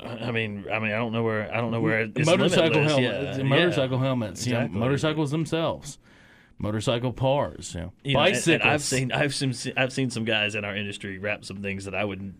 [0.00, 2.92] I mean, I mean, I don't know where, I don't know where it's motorcycle limitless.
[2.92, 4.04] helmets, Yeah, motorcycle yeah.
[4.04, 5.98] helmets, you know, motorcycles themselves,
[6.58, 10.24] motorcycle parts, you know, You know, and- And I've seen, I've seen, I've seen some
[10.24, 12.32] guys in our industry wrap some things that I would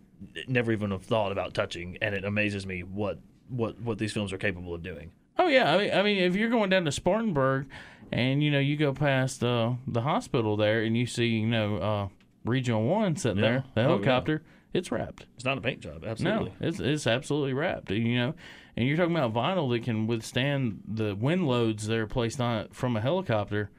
[0.49, 3.18] never even have thought about touching, and it amazes me what,
[3.51, 5.11] what, what these films are capable of doing.
[5.38, 7.66] Oh yeah, I mean, I mean, if you're going down to Spartanburg,
[8.12, 11.77] and you know you go past uh, the hospital there, and you see you know
[11.77, 12.09] uh,
[12.44, 13.51] Regional One sitting Yeah.
[13.51, 13.88] there, the Oh, yeah.
[13.90, 15.27] helicopter, it's wrapped.
[15.35, 16.53] It's not a paint job, absolutely.
[16.61, 17.90] No, it's it's absolutely wrapped.
[17.90, 18.35] You know,
[18.77, 22.59] and you're talking about vinyl that can withstand the wind loads that are placed on
[22.61, 23.70] it from a helicopter.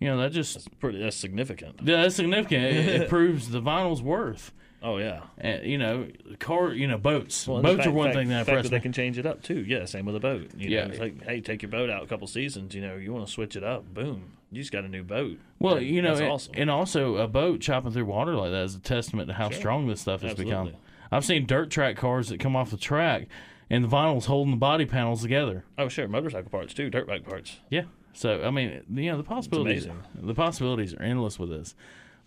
[0.00, 1.80] You know, that just It's pretty, that's significant.
[1.84, 2.64] yeah, that's significant.
[2.64, 4.52] it, it proves the vinyl's worth.
[4.82, 5.20] Oh yeah.
[5.38, 6.08] And you know,
[6.40, 7.46] car, you know, boats.
[7.46, 9.60] Well, boats fact- are one fact- thing that impresses they can change it up too.
[9.64, 10.50] Yeah, same with a boat.
[10.56, 10.84] You Yeah.
[10.84, 12.74] know, it's like, hey, take your boat out a couple seasons.
[12.74, 13.84] You know, you want to switch it up.
[13.94, 15.38] Boom, you just got a new boat.
[15.60, 16.54] Well, And you know, and, awesome.
[16.56, 19.58] and also a boat chopping through water like that is a testament to how Sure.
[19.60, 20.72] strong this stuff has become.
[21.12, 23.28] I've seen dirt track cars that come off the track,
[23.70, 25.64] and the vinyl's holding the body panels together.
[25.78, 27.60] oh, sure, motorcycle parts too, dirt bike parts.
[27.70, 27.82] Yeah.
[28.14, 31.74] So I mean, you know, the possibilities, the possibilities are endless with this.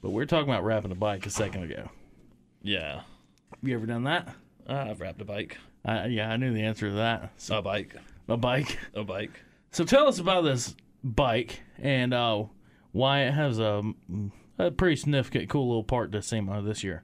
[0.02, 1.90] But we're talking about wrapping a bike a second ago.
[2.68, 3.02] Yeah,
[3.52, 4.28] Have you ever done that?
[4.68, 7.32] uh, I've wrapped a bike, Uh, yeah, I knew the answer to that.
[7.38, 7.96] So, a bike,
[8.28, 8.80] a bike.
[8.96, 9.40] a bike.
[9.72, 12.46] So tell us about this bike and uh,
[12.92, 13.84] why it has a,
[14.58, 17.04] a pretty significant, cool little part to SEMA this year.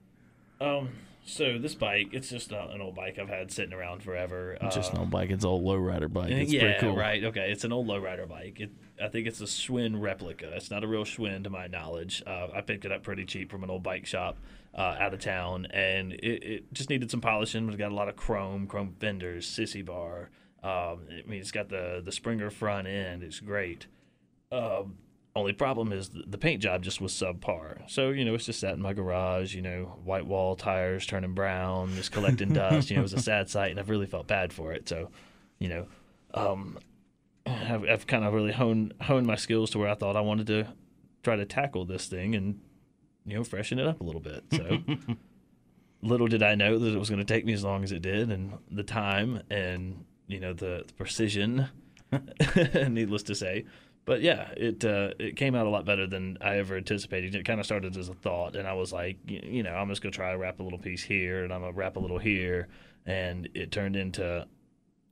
[0.60, 0.88] Um,
[1.24, 4.58] so this bike, it's just an old bike I've had sitting around forever.
[4.60, 5.30] It's just Uh, an old bike.
[5.30, 6.30] It's an old lowrider bike.
[6.32, 6.96] It's yeah, pretty cool.
[6.96, 7.22] right.
[7.24, 8.58] Okay, it's an old lowrider bike.
[8.60, 8.70] It,
[9.02, 10.50] I think it's a Schwinn replica.
[10.54, 12.22] It's not a real Schwinn to my knowledge.
[12.26, 14.36] Uh, I picked it up pretty cheap from an old bike shop
[14.76, 17.68] uh, out of town, and it, it just needed some polishing.
[17.68, 20.30] It's got a lot of chrome, chrome fenders, sissy bar.
[20.62, 23.22] Um, I mean, it's got the the Springer front end.
[23.22, 23.86] It's great.
[24.50, 24.98] Um,
[25.34, 27.90] only problem is the, paint job just was subpar.
[27.90, 29.54] So you know, it's just sat in my garage.
[29.54, 32.90] You know, white wall tires turning brown, just collecting dust.
[32.90, 34.88] You know, it was a sad sight, and I've really felt bad for it.
[34.88, 35.10] So,
[35.58, 35.86] you know,
[36.34, 36.78] um,
[37.46, 40.46] I've, I've kind of really honed honed my skills to where I thought I wanted
[40.48, 40.66] to
[41.22, 42.60] try to tackle this thing and
[43.24, 44.44] you know freshen it up a little bit.
[44.52, 44.78] So
[46.02, 48.02] little did I know that it was going to take me as long as it
[48.02, 51.68] did, and the time and you know the, the precision.
[52.90, 53.64] needless to say,
[54.04, 57.34] but yeah, it uh, it came out a lot better than I ever anticipated.
[57.34, 60.02] It kind of started as a thought, and I was like, you know, I'm just
[60.02, 62.68] gonna try to wrap a little piece here, and I'm gonna wrap a little here,
[63.06, 64.46] and it turned into,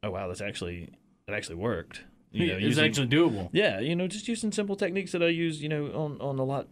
[0.03, 0.89] oh wow, that's actually
[1.29, 2.03] it actually worked.
[2.33, 3.49] You know, it's using- actually doable.
[3.53, 6.45] yeah, you know, just using simple techniques that I use, you know, on, on a
[6.45, 6.69] lot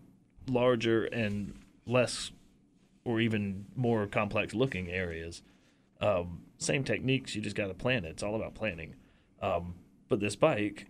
[0.48, 1.54] larger and
[1.86, 2.30] less
[3.04, 5.42] or even more complex looking areas.
[6.00, 8.10] Um, same techniques, you just got to plan it.
[8.10, 8.94] It's all about planning.
[9.42, 9.74] Um,
[10.08, 10.86] but this bike,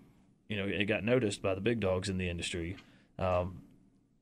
[0.48, 2.76] you know, it got noticed by the big dogs in the industry.
[3.18, 3.62] Um,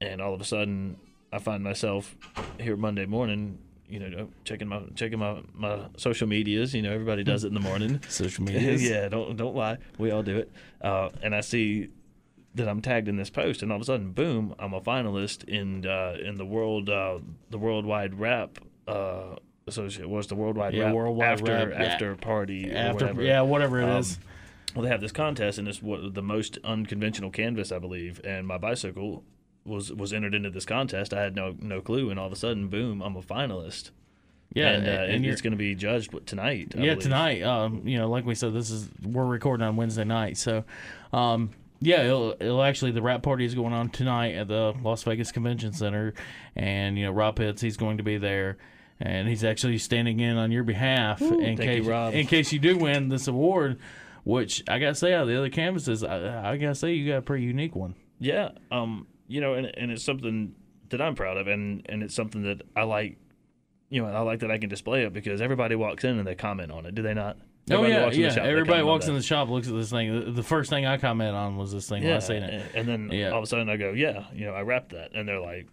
[0.00, 0.96] and all of a sudden,
[1.32, 2.16] I find myself
[2.60, 3.58] here Monday morning,
[3.88, 6.74] you know, checking my checking my, my social medias.
[6.74, 8.00] You know, everybody does it in the morning.
[8.08, 8.72] Social media.
[8.74, 9.78] yeah, don't don't lie.
[9.98, 10.50] We all do it.
[10.82, 11.88] Uh, and I see
[12.54, 15.44] that I'm tagged in this post, and all of a sudden, boom, I'm a finalist
[15.44, 17.18] in uh, in the world uh,
[17.50, 18.58] the worldwide wrap
[18.88, 19.36] uh,
[19.66, 21.84] associate was the worldwide Yeah, wrap Worldwide after Wrap, yeah.
[21.84, 23.22] after party After, whatever.
[23.22, 24.18] yeah, whatever it Um, is.
[24.74, 28.20] Well, they have this contest, and it's what the most unconventional canvas, I believe.
[28.24, 29.24] And my bicycle
[29.64, 31.14] was was entered into this contest.
[31.14, 33.90] I had no no clue, and all of a sudden, boom, I'm a finalist.
[34.54, 36.74] Yeah, and, uh, and it's going to be judged tonight.
[36.74, 36.98] I yeah, believe.
[37.00, 37.42] tonight.
[37.42, 40.64] Um, you know, like we said, this is we're recording on Wednesday night, so
[41.12, 41.50] um,
[41.80, 45.32] yeah, it'll, it'll actually the wrap party is going on tonight at the Las Vegas
[45.32, 46.14] Convention Center,
[46.54, 48.56] and you know Rob Pitts he's going to be there,
[49.00, 52.14] and he's actually standing in on your behalf in thank you, case Rob.
[52.14, 53.78] in case you do win this award.
[54.26, 57.18] Which I gotta say, out of the other canvases, I, I gotta say you got
[57.18, 57.94] a pretty unique one.
[58.18, 60.56] Yeah, um, you know, and and it's something
[60.88, 63.18] that I'm proud of, and and it's something that I like.
[63.88, 66.34] You know, I like that I can display it because everybody walks in and they
[66.34, 66.96] comment on it.
[66.96, 67.36] Do they not?
[67.70, 68.34] Oh Everybody yeah, walks in the yeah.
[68.34, 70.24] shop, Everybody walks in the shop, looks at this thing.
[70.24, 72.72] The- The first thing I comment on was this thing when yeah, I seen it.
[72.74, 73.30] and then Yeah.
[73.30, 75.68] all of a sudden I go, yeah, you know, I wrapped that, and they're like,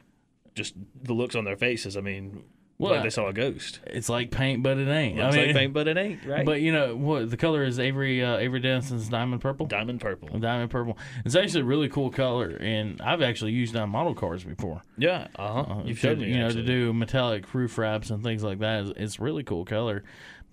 [0.54, 1.98] just the looks on their faces.
[1.98, 2.44] I mean,
[2.80, 3.80] Well, like they saw a ghost.
[3.86, 5.18] It's like paint, but it ain't.
[5.18, 6.46] Looks I mean, like paint, but it ain't right.
[6.46, 7.30] But you know what?
[7.30, 9.68] The color is Avery uh, Avery Dennison's diamond purple.
[9.68, 10.28] diamond purple.
[10.40, 10.98] Diamond purple.
[11.24, 14.82] It's actually a really cool color, and I've actually used it on model cars before.
[14.98, 15.74] Yeah, uh huh.
[15.74, 18.86] Uh, You've showed me, you know, to do metallic roof wraps and things like that.
[18.86, 20.04] It's, it's really cool color.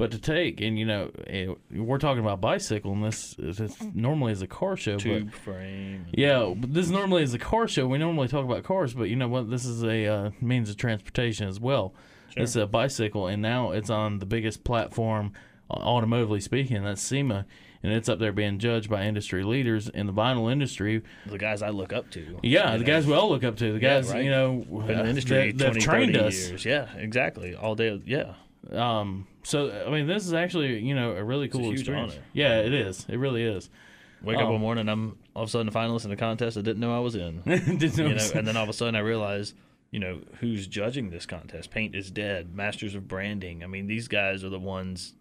[0.00, 4.32] But to take, and you know, eh, we're talking about bicycle, and this is normally
[4.32, 6.06] is a car show, but tube frame.
[6.10, 7.86] yeah, but this normally is a car show.
[7.86, 9.50] We normally talk about cars, but you know what?
[9.50, 11.92] This is a uh, means of transportation as well.
[12.34, 15.34] It's a bicycle, and now it's on the biggest platform,
[15.70, 16.82] uh, automotively speaking.
[16.82, 17.44] That's SEMA,
[17.82, 21.02] and it's up there being judged by industry leaders in the vinyl industry.
[21.26, 22.38] The guys I look up to.
[22.42, 22.84] Yeah, the know.
[22.86, 23.72] guys we all look up to.
[23.74, 24.24] The Yeah, guys, right.
[24.24, 26.48] you know, been in the industry that, that 20, trained 30 us.
[26.48, 26.64] years.
[26.64, 27.54] Yeah, exactly.
[27.54, 28.00] All day.
[28.06, 28.32] Yeah.
[28.70, 32.14] Um, so I mean, this is actually you know a really cool huge experience.
[32.14, 32.22] honor.
[32.32, 33.06] Yeah, it is.
[33.08, 33.68] It really is.
[34.22, 34.52] Wake up Oh.
[34.52, 36.94] one morning, I'm all of a sudden a finalist in a contest I didn't know
[36.94, 37.40] I was in.
[37.46, 39.54] Didn't you know, know- and then all of a sudden I realize,
[39.90, 41.70] you know, who's judging this contest?
[41.70, 43.64] Paint is Dead, Masters of Branding.
[43.64, 45.14] I mean, these guys are the ones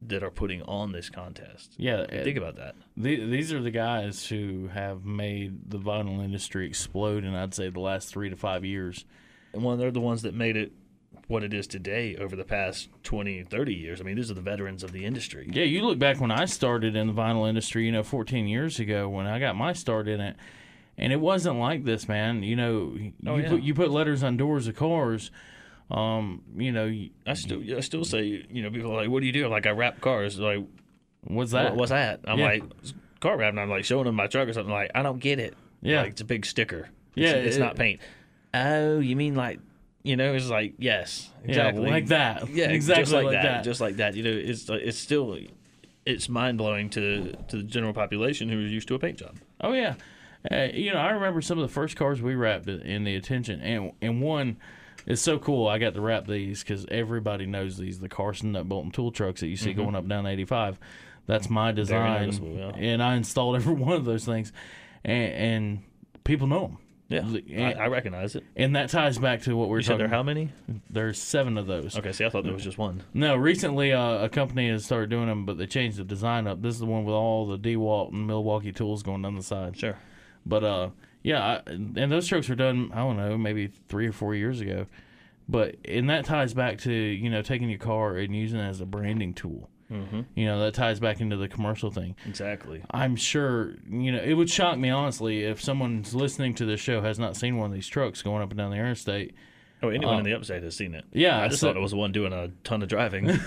[0.00, 1.74] that are putting on this contest.
[1.76, 2.74] yeah, Think about that.
[2.96, 7.68] The, these are the guys who have made the vinyl industry explode in, I'd say,
[7.68, 9.04] the last three to five years.
[9.52, 10.72] And one, they're the ones that made it
[11.26, 14.00] what it is today over the past 20, 30 years.
[14.00, 15.48] I mean, these are the veterans of the industry.
[15.52, 18.78] Yeah, you look back when I started in the vinyl industry, you know, 14 years
[18.78, 20.36] ago when I got my start in it,
[20.96, 22.42] and it wasn't like this, man.
[22.42, 23.48] You know, you, Oh, yeah.
[23.50, 25.30] put, you put letters on doors of cars.
[25.90, 29.20] Um, you know, you- I still, I still say, you know, people are like, "What
[29.20, 30.36] do you do?" I'm like, I wrap cars.
[30.36, 30.66] They're like,
[31.24, 31.76] what's that?
[31.76, 32.20] what's that?
[32.26, 32.46] I'm Yeah.
[32.46, 32.62] like,
[33.20, 33.58] car wrapping.
[33.58, 34.72] I'm like showing them my truck or something.
[34.72, 35.54] Like, I don't get it.
[35.80, 36.02] Yeah.
[36.02, 36.88] like, it's a big sticker.
[37.14, 38.00] Yeah, it's, it's it- not paint.
[38.54, 39.60] Oh, you mean like,
[40.08, 42.48] you know, it's like yes, Yeah, exactly, like that.
[42.48, 43.42] Yeah, Exactly just like, like that.
[43.42, 43.64] that.
[43.64, 44.14] just like that.
[44.14, 45.38] You know, it's it's still,
[46.06, 49.36] it's mind blowing to to the general population who is used to a paint job.
[49.60, 49.94] Oh yeah,
[50.50, 53.60] uh, you know I remember some of the first cars we wrapped in- the attention,
[53.60, 54.56] and and one
[55.06, 55.68] is so cool.
[55.68, 59.10] I got to wrap these because everybody knows these the Carson Nut Bolt and Tool
[59.12, 60.78] trucks that you see going up down eighty five.
[61.26, 62.70] That's my design, yeah.
[62.74, 64.50] and I installed every one of those things,
[65.04, 65.82] and, and
[66.24, 66.78] people know them.
[67.08, 67.24] Yeah,
[67.56, 68.44] I, I recognize it.
[68.54, 69.98] and that ties back to what we we're You said talking.
[70.00, 70.50] there how many?
[70.90, 71.96] There's seven of those.
[71.98, 73.02] Okay, see, I thought there was just one.
[73.14, 76.60] No, recently uh, a company has started doing them, but they changed the design up.
[76.60, 79.78] This is the one with all the DeWalt and Milwaukee tools going down the side.
[79.78, 79.96] Sure.
[80.44, 80.90] But uh,
[81.22, 82.90] yeah, I, and those strokes were done.
[82.92, 84.86] I don't know, maybe three or four years ago.
[85.48, 88.82] But and that ties back to you know taking your car and using it as
[88.82, 89.70] a branding tool.
[89.90, 90.20] Mm-hmm.
[90.34, 92.14] You know that ties back into the commercial thing.
[92.26, 92.82] Exactly.
[92.90, 97.00] I'm sure you know it would shock me honestly if someone's listening to this show
[97.00, 99.34] has not seen one of these trucks going up and down the interstate.
[99.82, 101.04] Oh, anyone Uh, in the upstate has seen it.
[101.12, 103.28] yeah, I just so- thought it was one doing a ton of driving.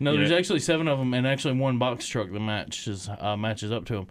[0.00, 3.36] No, You there's actually seven of them, and actually one box truck that matches uh,
[3.36, 4.06] matches up to them.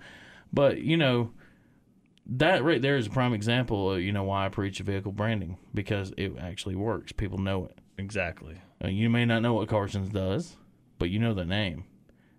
[0.54, 1.32] But you know,
[2.28, 3.92] that right there is a prime example.
[3.94, 7.12] Of, you know why I preach vehicle branding because it actually works.
[7.12, 7.78] People know it.
[7.98, 8.62] exactly.
[8.84, 10.56] Uh, you may not know what Carson's does,
[11.02, 11.84] but you know the name,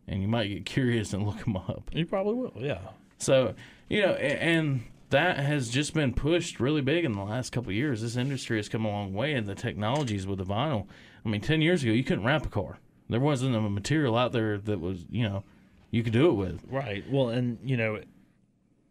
[0.06, 1.90] and you might get curious and look them up.
[1.92, 2.52] You probably will.
[2.56, 2.78] Yeah.
[3.18, 3.54] So
[3.88, 7.74] you know, and that has just been pushed really big in the last couple of
[7.74, 8.02] years.
[8.02, 10.86] This industry has come a long way, and the technologies with the vinyl.
[11.26, 12.78] I mean, ten years ago, you couldn't wrap a car.
[13.08, 15.42] There wasn't a material out there that was, you know,
[15.90, 16.64] you could do it with.
[16.70, 17.04] Right.
[17.10, 18.00] Well, and you know,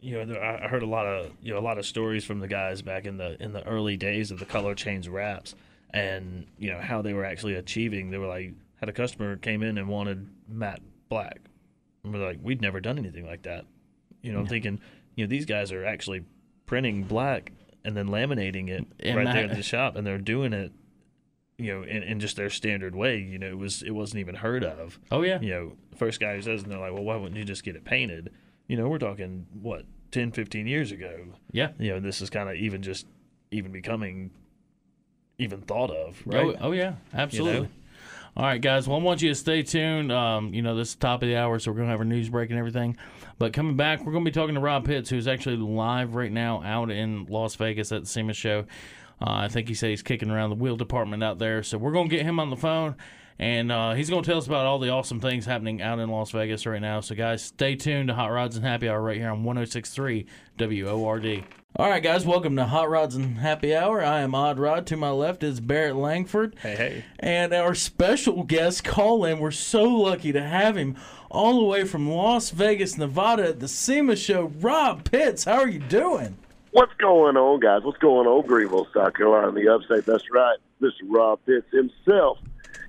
[0.01, 2.47] you know, I heard a lot of you know a lot of stories from the
[2.49, 5.55] guys back in the in the early days of the color change wraps,
[5.91, 8.11] and you know how they were actually achieving.
[8.11, 8.51] They were like
[8.81, 11.39] had a customer came in and wanted matte black,
[12.03, 13.65] and we're like, we'd never done anything like that.
[14.21, 14.79] You know, I'm thinking,
[15.15, 16.23] you know, these guys are actually
[16.65, 17.53] printing black
[17.85, 20.73] and then laminating it And right there that- at the shop, and they're doing it.
[21.57, 23.19] You know, in, in just their standard way.
[23.19, 26.33] You know, it was it wasn't even heard of Oh yeah, you know, first guy
[26.35, 28.31] who says, and they're like, well, why wouldn't you just get it painted?
[28.67, 31.19] You know, we're talking, what, 10, 15 years ago.
[31.51, 31.71] yeah.
[31.77, 33.05] You know, this is kind of even just,
[33.51, 34.31] even becoming,
[35.37, 36.57] even thought of, Oh, right?
[36.61, 37.61] oh yeah, absolutely.
[37.61, 37.67] know?
[38.37, 38.87] All right, guys.
[38.87, 40.09] Well, I want you to stay tuned.
[40.09, 42.29] Um, you know, this is top of the hour, so we're gonna have our news
[42.29, 42.95] break and everything.
[43.37, 46.63] But coming back, we're gonna be talking to Rob Pitts, who's actually live right now
[46.63, 48.61] out in Las Vegas at the SEMA show.
[49.21, 51.61] Uh, I think he said he's kicking around the wheel department out there.
[51.61, 52.95] So we're going to get him on the phone,
[53.37, 56.09] and uh, he's going to tell us about all the awesome things happening out in
[56.09, 57.01] Las Vegas right now.
[57.01, 60.25] So, guys, stay tuned to Hot Rods and Happy Hour right here on 1063
[60.57, 61.43] WORD.
[61.77, 64.03] All right, guys, welcome to Hot Rods and Happy Hour.
[64.03, 64.85] I am Odd Rod.
[64.87, 66.53] To my left is Barrett Langford.
[66.61, 67.05] Hey, hey.
[67.17, 70.97] And our special guest call in, we're so lucky to have him
[71.29, 74.51] all the way from Las Vegas, Nevada at the SEMA show.
[74.59, 76.37] Rob Pitts, how are you doing?
[76.71, 77.83] What's going on, guys?
[77.83, 80.05] What's going on, Greenville, South Carolina, the upstate?
[80.05, 80.57] That's right.
[80.81, 80.91] Mr.
[81.07, 82.37] Rob Pitts himself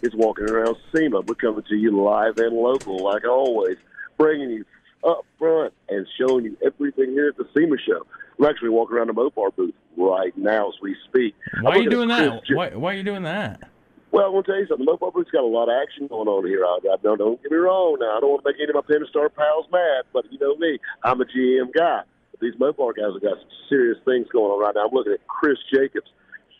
[0.03, 1.21] is walking around SEMA.
[1.21, 3.77] We're coming to you live and local, like always,
[4.19, 4.65] bringing you
[5.05, 8.05] up front and showing you everything here at the SEMA show.
[8.39, 11.35] We're actually walking around the Mopar booth right now as we speak.
[11.61, 12.43] Why are you doing that?
[12.53, 13.69] Why, why are you doing that?
[14.11, 14.85] Well, I'm going to tell you something.
[14.87, 16.65] The Mopar booth's got a lot of action going on here.
[16.65, 18.17] I, I, don't, don't get me wrong now.
[18.17, 20.79] I don't want to make any of my Pentastar pals mad, but you know me.
[21.03, 22.03] I'm a GM guy.
[22.33, 24.87] But these Mopar guys have got some serious things going on right now.
[24.89, 26.11] I'm looking at Chris Jacobs,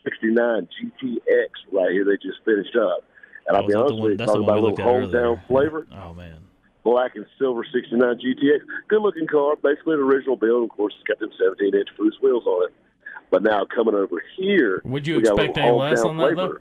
[0.05, 2.05] 69 GTX right here.
[2.05, 3.05] They just finished up.
[3.49, 4.81] And I'll Oh, be is the honest one- with you, talking about a little looked
[4.81, 5.09] at earlier.
[5.37, 6.39] hometown flavor Oh man.
[6.85, 8.61] Black and silver 69 GTX.
[8.89, 10.65] Good looking car, basically an original build.
[10.65, 12.75] Of course, it's got them 17 inch Bruce wheels on it.
[13.31, 16.61] But now coming over here, Would you a expect any less on that, flavor.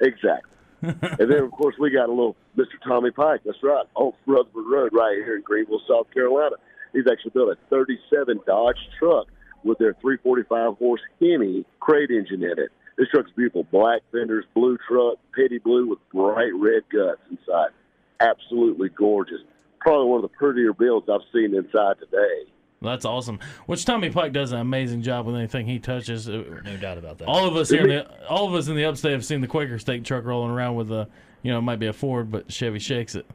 [0.00, 0.50] Exactly.
[0.82, 2.80] and then, of course, we got a little Mr.
[2.82, 3.42] Tommy Pike.
[3.44, 6.56] That's right, off Rutherford Road, right here in Greenville, South Carolina.
[6.92, 9.28] He's actually built a 37 Dodge truck
[9.62, 12.72] with their 345 horse Hemi crate engine in it.
[12.96, 13.64] This truck's beautiful.
[13.64, 17.70] Black fenders, blue truck, petty blue with bright red guts inside.
[18.20, 19.40] Absolutely gorgeous.
[19.80, 22.50] Probably one of the prettier builds I've seen inside today.
[22.82, 23.40] That's awesome.
[23.66, 26.28] Which Tommy Pike does an amazing job with anything he touches.
[26.28, 26.42] No
[26.80, 27.26] doubt about that.
[27.26, 29.46] All of us here, in the, all of us in the upstate have seen the
[29.46, 31.06] Quaker Steak truck rolling around with a,
[31.42, 33.26] you know, it might be a Ford, but Chevy shakes it.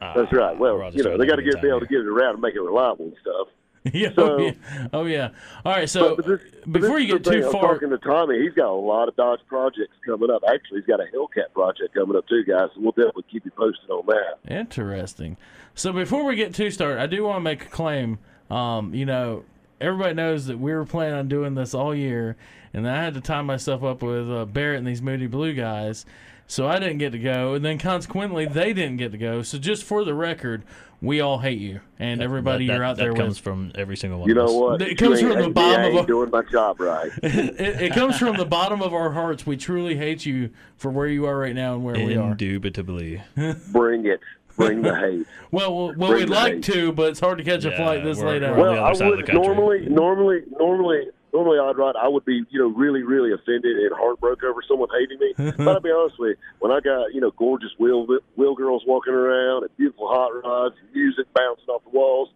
[0.00, 0.58] That's right.
[0.58, 2.34] Well, Roger's you know, they got to get anytime be able to get it around
[2.34, 3.48] and make it reliable and stuff.
[3.92, 4.52] yeah, So- oh, yeah.
[4.92, 5.28] Oh yeah.
[5.64, 5.88] All right.
[5.88, 8.40] So But- but this- before you get too I'm far, talking to Tommy.
[8.40, 10.42] He's got a lot of Dodge projects coming up.
[10.48, 12.68] Actually, he's got a Hellcat project coming up too, guys.
[12.74, 14.38] So we'll definitely keep you posted on that.
[14.48, 15.36] Interesting.
[15.74, 18.18] So before we get too started, I do want to make a claim.
[18.50, 19.44] Um, you know,
[19.80, 22.36] everybody knows that we were planning on doing this all year,
[22.74, 26.04] and I had to tie myself up with uh, Barrett and these Moody Blue guys,
[26.52, 29.40] so I didn't get to go, and then consequently they didn't get to go.
[29.40, 30.64] So just for the record,
[31.00, 33.44] we all hate you, and everybody that, you're out that there comes with.
[33.44, 34.50] from every single one You of us.
[34.52, 34.82] know what?
[34.82, 37.10] It comes from the I bottom of ain't doing my job right.
[37.22, 39.46] it, it comes from the bottom of our hearts.
[39.46, 42.32] We truly hate you for where you are right now and where we are.
[42.32, 43.22] Indubitably.
[43.72, 44.20] Bring it.
[44.54, 45.26] Bring the hate.
[45.50, 46.64] Well, well, well we'd like hate.
[46.64, 48.72] to, but it's hard to catch a Yeah, flight this late we're on the Well,
[48.72, 49.46] other I side of would the country.
[49.54, 51.94] normally, normally, normally, normally, I'd ride.
[51.96, 55.34] I would be, you know, really, really offended and heartbroken over someone hating me.
[55.56, 58.82] but I'll be honest with you, when I got, you know, gorgeous wheel wheel girls
[58.86, 62.28] walking around and beautiful hot rods, and music bouncing off the walls,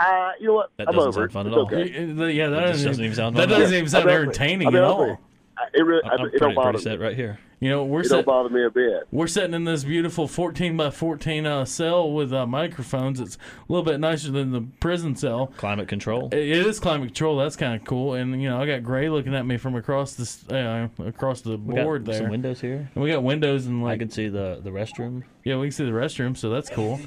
[0.00, 0.70] I, you know what?
[0.78, 1.50] That I'm doesn't over sound fun it.
[1.52, 1.66] at all.
[1.66, 2.32] okay.
[2.32, 4.38] Yeah, that It doesn't, doesn't even sound that doesn't even sound I'll be honest with
[4.40, 4.44] you.
[4.44, 5.20] entertaining I'll be at all.
[5.58, 7.04] I- It, really, I, I'm it pretty, don't bother pretty set me.
[7.06, 7.38] right here.
[7.62, 9.04] You know, we're It sit, don't bother me a bit.
[9.12, 13.20] we're sitting in this beautiful 14 by 14 uh, cell with uh, microphones.
[13.20, 15.46] It's a little bit nicer than the prison cell.
[15.58, 16.28] Climate control.
[16.32, 17.36] It it is climate control.
[17.36, 18.14] That's kind of cool.
[18.14, 21.56] And you know, I got Gray looking at me from across this uh, across the
[21.56, 22.16] We got board there.
[22.18, 22.90] some windows here.
[22.96, 25.22] and we got windows and like I like can see the the restroom.
[25.44, 26.98] yeah, we can see the restroom, so that's cool.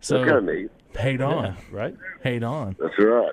[0.00, 0.70] That's kind of neat.
[0.96, 1.94] hate on, Yeah, right.
[2.22, 2.76] hate on.
[2.80, 3.32] That's right.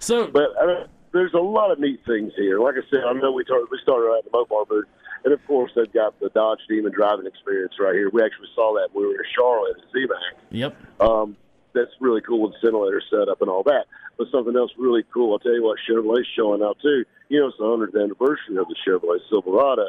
[0.00, 2.58] So But uh, there's a lot of neat things here.
[2.58, 4.86] Like I said, I know we started, we started out at the Mopar booth,
[5.24, 8.10] and of course they've got the Dodge Demon driving experience right here.
[8.10, 10.38] We actually saw that when we were in Charlotte at CMAC.
[10.50, 11.36] yep, Um,
[11.74, 13.86] that's really cool with the scintillator setup and all that.
[14.16, 17.04] But something else really cool, I'll tell you what, Chevrolet's showing out too.
[17.28, 19.86] You know, it's the 100th anniversary of the Chevrolet Silverado.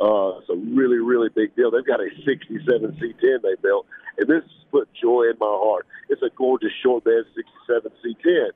[0.00, 1.70] Uh, it's a really, really big deal.
[1.70, 2.60] They've got a 67
[3.00, 3.86] C10 they built,
[4.18, 5.86] and this put joy in my heart.
[6.08, 8.50] It's a gorgeous short bed 67 C10.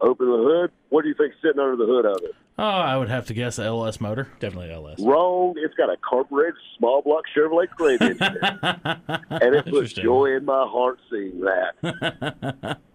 [0.00, 0.70] Open the hood.
[0.90, 2.34] What do you think sitting under the hood of it?
[2.58, 4.28] oh, I would have to guess LS motor.
[4.40, 5.00] Definitely LS.
[5.00, 5.54] Wrong.
[5.58, 9.20] It's got a carbureted small block Chevrolet crate engine, in it.
[9.30, 12.78] and it puts joy in my heart seeing that.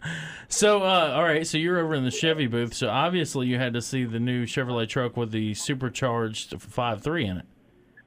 [0.47, 1.47] So, uh, all right.
[1.47, 2.73] So you're over in the Chevy booth.
[2.73, 7.37] So obviously you had to see the new Chevrolet truck with the supercharged 5.3 in
[7.37, 7.45] it.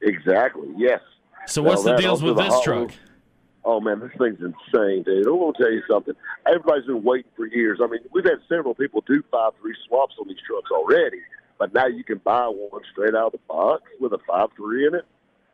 [0.03, 0.69] Exactly.
[0.77, 1.01] Yes.
[1.47, 2.91] So what's the deals with this truck?
[3.67, 5.27] Oh man, this thing's insane, dude.
[5.27, 6.15] I'm gonna tell you something.
[6.47, 7.81] Everybody's been waiting for years.
[7.83, 11.21] I mean, we've had several people do five three swaps on these trucks already,
[11.59, 14.87] but now you can buy one straight out of the box with a five three
[14.87, 15.05] in it.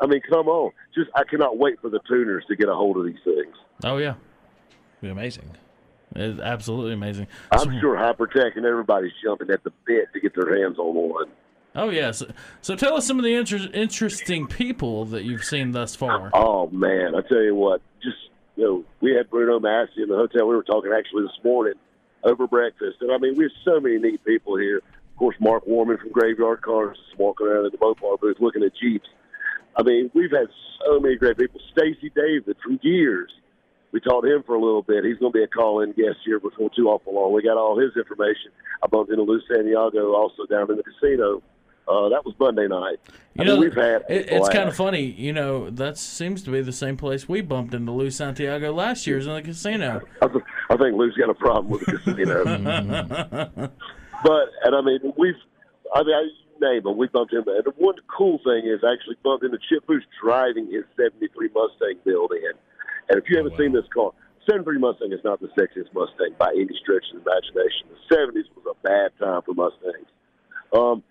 [0.01, 0.73] I mean, come on.
[0.94, 3.55] Just I cannot wait for the tuners to get a hold of these things.
[3.85, 4.14] Oh yeah,
[5.01, 5.49] Be amazing.
[6.16, 7.29] it's absolutely amazing.
[7.52, 11.27] I'm sure Hypertech and everybody's jumping at the bit to get their hands on one.
[11.75, 12.23] Oh yes.
[12.62, 16.31] So, tell us some of the inter- interesting people that you've seen thus far.
[16.35, 18.16] Oh man, I tell you what, just
[18.56, 20.48] you know, we had Bruno Massel in the hotel.
[20.48, 21.75] We were talking actually this morning
[22.25, 24.79] over breakfast, and I mean, we have so many neat people here.
[24.79, 28.73] Of course, Mark Worman from Graveyard Carz walking around in the Mopar booth looking at
[28.75, 29.08] Jeeps.
[29.77, 30.48] I mean, we've had
[30.85, 31.60] so many great people.
[31.71, 33.27] Stacy David from GearZ.
[33.92, 35.04] We to him for a little bit.
[35.04, 37.33] He's going to be a call-in guest here before too awful long.
[37.33, 38.52] We got all his information.
[38.83, 41.42] I bumped into Lou Santiago also down in the casino.
[41.90, 43.00] Uh, that was Monday night.
[43.34, 44.04] You I know, mean, we've had.
[44.08, 45.02] it, it's kind of funny.
[45.02, 49.06] You know, that seems to be the same place we bumped into Lou Santiago last
[49.06, 50.00] year, is in the casino.
[50.22, 52.44] I, th- I think Lou's got a problem with the casino.
[54.22, 55.34] but and I mean, we've.
[55.92, 56.28] I mean, I
[56.60, 56.96] name him.
[56.96, 57.50] We bumped into.
[57.50, 61.50] And the one cool thing is I actually bumped into Chip Foose driving his '73
[61.54, 62.52] Mustang build in.
[63.08, 64.12] And if you haven't seen this car,
[64.48, 67.90] 73 Mustang is not the sexiest Mustang by any stretch of the imagination.
[67.90, 70.06] The 70s was a bad time for Mustangs.
[70.72, 71.02] Um,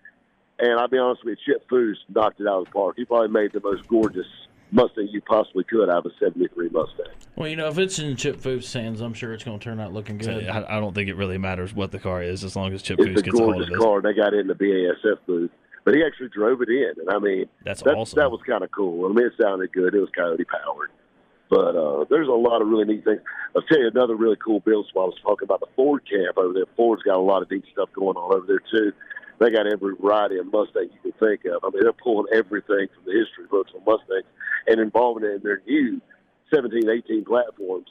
[0.60, 2.94] and I'll be honest with you, Chip Foose knocked it out of the park.
[2.96, 4.26] He probably made the most gorgeous
[4.72, 7.06] Mustang you possibly could out of a 73 Mustang.
[7.34, 9.80] Well, you know, if it's in Chip Foose' hands, I'm sure it's going to turn
[9.80, 10.46] out looking good.
[10.48, 13.00] I, I don't think it really matters what the car is as long as Chip
[13.00, 13.80] It's Foose gets a hold gorgeous of it.
[13.80, 14.00] car.
[14.02, 15.50] They got it in the BASF booth.
[15.84, 16.92] But he actually drove it in.
[16.98, 18.18] And I mean, That's that, awesome.
[18.18, 19.06] That was kind of cool.
[19.06, 19.94] I mean, it sounded good.
[19.94, 20.90] It was coyote powered.
[21.48, 23.20] But uh, there's a lot of really neat things.
[23.56, 25.04] I'll tell you another really cool build spot.
[25.04, 26.66] I was talking about the Ford camp over there.
[26.76, 28.92] Ford's got a lot of neat stuff going on over there, too.
[29.40, 31.64] They got every variety of Mustang you can think of.
[31.64, 34.26] I mean, they're pulling everything from the history books on Mustangs
[34.66, 36.00] and involving it in their new
[36.54, 37.88] 17, 18 platforms.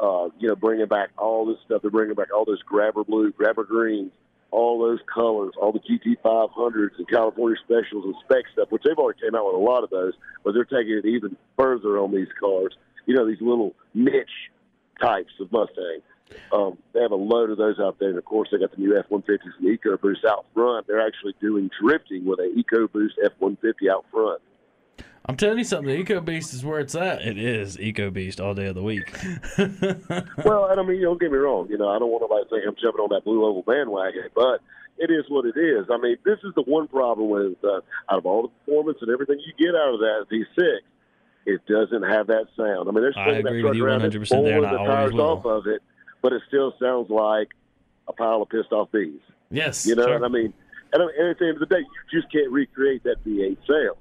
[0.00, 1.82] Uh, you know, bringing back all this stuff.
[1.82, 4.12] They're bringing back all those grabber blue, grabber greens,
[4.50, 9.20] all those colors, all the GT500s and California specials and spec stuff, which they've already
[9.20, 12.28] came out with a lot of those, but they're taking it even further on these
[12.40, 12.76] cars.
[13.06, 14.50] You know, these little niche
[15.00, 16.00] types of Mustang.
[16.52, 18.78] Um, they have a load of those out there, and of course, they got the
[18.78, 20.86] new F-150s and EcoBoost out front.
[20.86, 24.40] They're actually doing drifting with an EcoBoost F-150 out front.
[25.26, 25.88] I'm telling you something.
[25.88, 27.20] The Eco Beast is where it's at.
[27.20, 29.12] It is Eco Beast all day of the week.
[29.58, 31.68] well, and I mean, don't get me wrong.
[31.68, 34.30] You know, I don't want nobody to think I'm jumping on that blue oval bandwagon,
[34.34, 34.62] but
[34.96, 35.86] it is what it is.
[35.90, 39.10] I mean, this is the one problem with uh, out of all the performance and
[39.10, 40.78] everything you get out of that V6,
[41.44, 42.88] it doesn't have that sound.
[42.88, 44.64] I mean, there's I swinging that agree truck with you around and 100% there, and
[44.64, 45.20] the I tires always will.
[45.20, 45.82] off of it,
[46.22, 47.48] but it still sounds like
[48.06, 49.20] a pile of pissed off bees.
[49.50, 49.86] Yes.
[49.86, 50.16] You know, sure.
[50.16, 50.52] and I mean,
[50.92, 53.24] and, I mean, and at the end of the day, you just can't recreate that
[53.24, 53.98] V8 sound.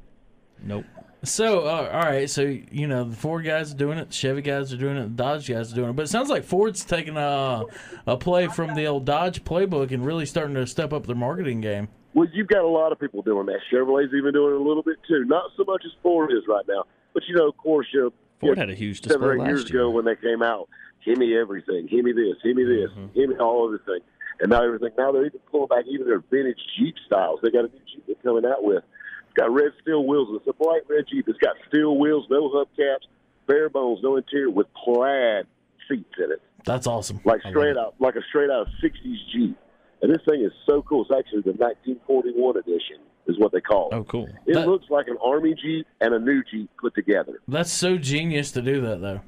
[0.64, 0.86] Nope.
[1.24, 2.30] So, uh, all right.
[2.30, 2.42] So,
[2.72, 5.24] you know, the Ford guys are doing it, the Chevy guys are doing it, the
[5.24, 5.96] Dodge guys are doing it.
[5.96, 7.64] But it sounds like Ford's taking a,
[8.06, 11.62] a play from the old Dodge playbook and really starting to step up their marketing
[11.62, 11.90] game.
[12.14, 13.60] Well, you've got a lot of people doing that.
[13.72, 15.26] Chevrolet's even doing it a little bit too.
[15.26, 18.14] Not so much as Ford is right now, but you know, of course, you know,
[18.40, 19.82] Ford had a huge seven display or eight years year.
[19.82, 20.70] ago when they came out.
[21.06, 21.88] Give me everything.
[21.88, 22.36] Give me this.
[22.44, 22.90] Give me this.
[22.92, 23.14] Mm-hmm.
[23.20, 24.00] Give me all everything.
[24.40, 24.90] And now everything.
[24.98, 27.40] Now they're even pulling back even their vintage Jeep styles.
[27.42, 28.84] They got a new Jeep they're coming out with.
[29.26, 30.30] It's got red steel wheels.
[30.34, 31.28] It's a bright red Jeep.
[31.28, 33.08] It's got steel wheels, no hubcaps,
[33.48, 35.46] bare bones, no interior, with plaid
[35.90, 37.22] seats in it That's awesome.
[37.24, 39.58] like straight out, like a straight out of '60s Jeep.
[40.02, 41.02] And this thing is so cool.
[41.04, 43.96] It's actually the 1941 edition, is what they call it.
[43.96, 44.28] Oh, cool.
[44.46, 47.40] It That- looks like an Army Jeep and a new Jeep put together.
[47.48, 49.22] That's so genius to do that, though.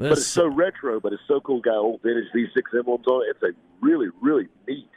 [0.00, 1.60] But it's so retro, but it's so cool.
[1.60, 3.36] Got old vintage V6 emblems on it.
[3.36, 4.88] It's a really, really neat,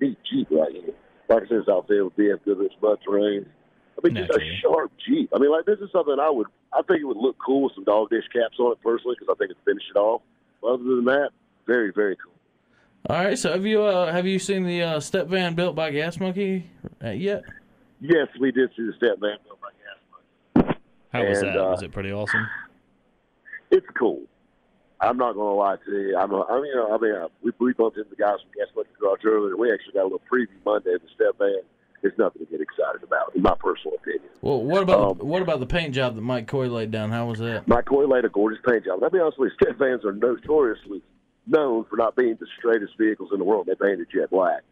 [0.00, 0.94] neat Jeep right here.
[1.28, 3.44] Like I said, it's out there with BF Goodrich, mud terrain.
[3.98, 5.30] I mean, just a sharp Jeep.
[5.34, 7.72] I mean, like this is something I would, I think it would look cool with
[7.74, 10.22] some dog dish caps on it personally, because I think it'd finish it off.
[10.60, 11.30] But other than that,
[11.66, 12.32] very, very cool.
[13.10, 13.36] all right.
[13.36, 16.70] So, have you uh, have you seen the uh, step van built by Gas Monkey
[17.02, 17.42] uh, yet?
[18.00, 20.80] Yes, we did see the step van built by Gas Monkey.
[21.12, 21.56] How was that?
[21.56, 22.46] uh, was it pretty awesome?
[23.72, 24.22] it's cool.
[25.02, 26.16] I'm not going to lie to you.
[26.16, 28.36] I'm, a, I mean, you know, I mean, uh, we, we bumped into the guys
[28.40, 29.56] from Gas Monkey Garage earlier.
[29.56, 31.62] We actually got a little preview Monday of the step van.
[32.04, 34.28] It's nothing to get excited about, in my personal opinion.
[34.40, 37.10] Well, what about Um, what about the paint job that Mike Coy laid down?
[37.10, 37.68] How was that?
[37.68, 39.02] Mike Coy laid a gorgeous paint job.
[39.02, 41.02] I'll be honest with you, step vans are notoriously
[41.46, 43.66] known for not being the straightest vehicles in the world.
[43.66, 44.62] They painted jet black,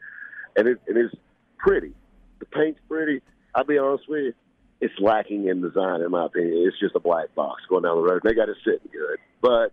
[0.57, 1.11] and it, it is
[1.59, 1.93] pretty.
[2.41, 3.21] The paint's pretty.
[3.55, 4.35] I'll be honest with you,
[4.81, 6.65] it's lacking in design, in my opinion.
[6.67, 8.23] It's just a black box going down the road.
[8.25, 9.73] They got it sitting good, but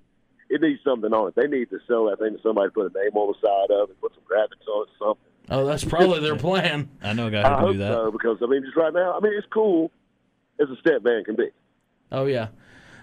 [0.50, 1.36] it needs something on it.
[1.36, 3.90] They need to sell that thing to somebody, put a name on the side of
[3.90, 5.24] it, put some graphics on it, something.
[5.50, 6.90] Oh, that's probably their plan.
[7.02, 7.94] I know a guy I who can hope do that.
[7.94, 9.92] so because I mean, just right now, I mean, it's cool
[10.60, 11.50] as a step van can be.
[12.12, 12.50] Oh yeah.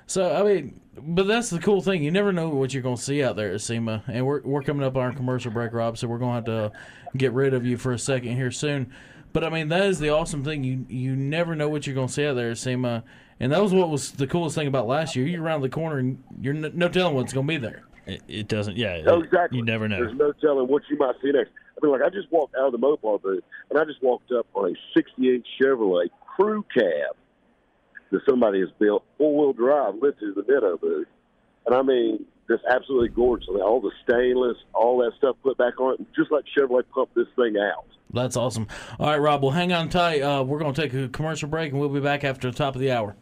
[0.07, 2.03] So I mean, but that's the cool thing.
[2.03, 4.63] You never know what you're going to see out there at SEMA, and we're we're
[4.63, 5.97] coming up on our commercial break, Rob.
[5.97, 6.79] So we're going to have to
[7.17, 8.93] get rid of you for a second here soon.
[9.35, 10.63] But I mean, that is the awesome thing.
[10.63, 13.03] You you never know what you're going to see out there at SEMA,
[13.41, 15.27] and that was what was the coolest thing about last year.
[15.27, 17.83] You're around the corner, and you're n- no telling what's going to be there.
[18.07, 18.77] It, it doesn't.
[18.77, 19.03] Yeah.
[19.09, 19.59] Oh, it- exactly.
[19.59, 19.97] You never know.
[19.97, 21.51] There's no telling what you might see next.
[21.77, 24.31] I mean, like I just walked out of the Mopar booth, and I just walked
[24.31, 27.17] up on a '68 Chevrolet crew cab
[28.13, 31.09] that somebody has built, four-wheel drive, lifted to the Nitto booth,
[31.67, 33.47] and I mean, just absolutely gorgeous.
[33.51, 36.85] I mean, all the stainless, all that stuff put back on it, just like Chevrolet
[36.95, 37.87] pumped this thing out.
[38.13, 38.69] That's awesome.
[38.99, 39.43] All right, Rob.
[39.43, 40.21] Well, hang on tight.
[40.23, 42.75] Uh, we're going to take a commercial break, and we'll be back after the top
[42.75, 43.17] of the hour.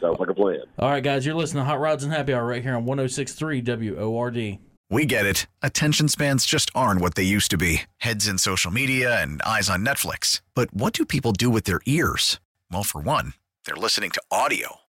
[0.00, 0.60] Sounds like a plan.
[0.78, 1.24] All right, guys.
[1.24, 4.58] You're listening to Hot Rods and Happy Hour right here on 106.3 WORD.
[4.88, 5.46] We get it.
[5.62, 9.68] Attention spans just aren't what they used to be heads in social media and eyes
[9.68, 10.42] on Netflix.
[10.54, 12.40] But what do people do with their ears?
[12.70, 13.34] Well, for one,
[13.64, 14.76] they're listening to audio.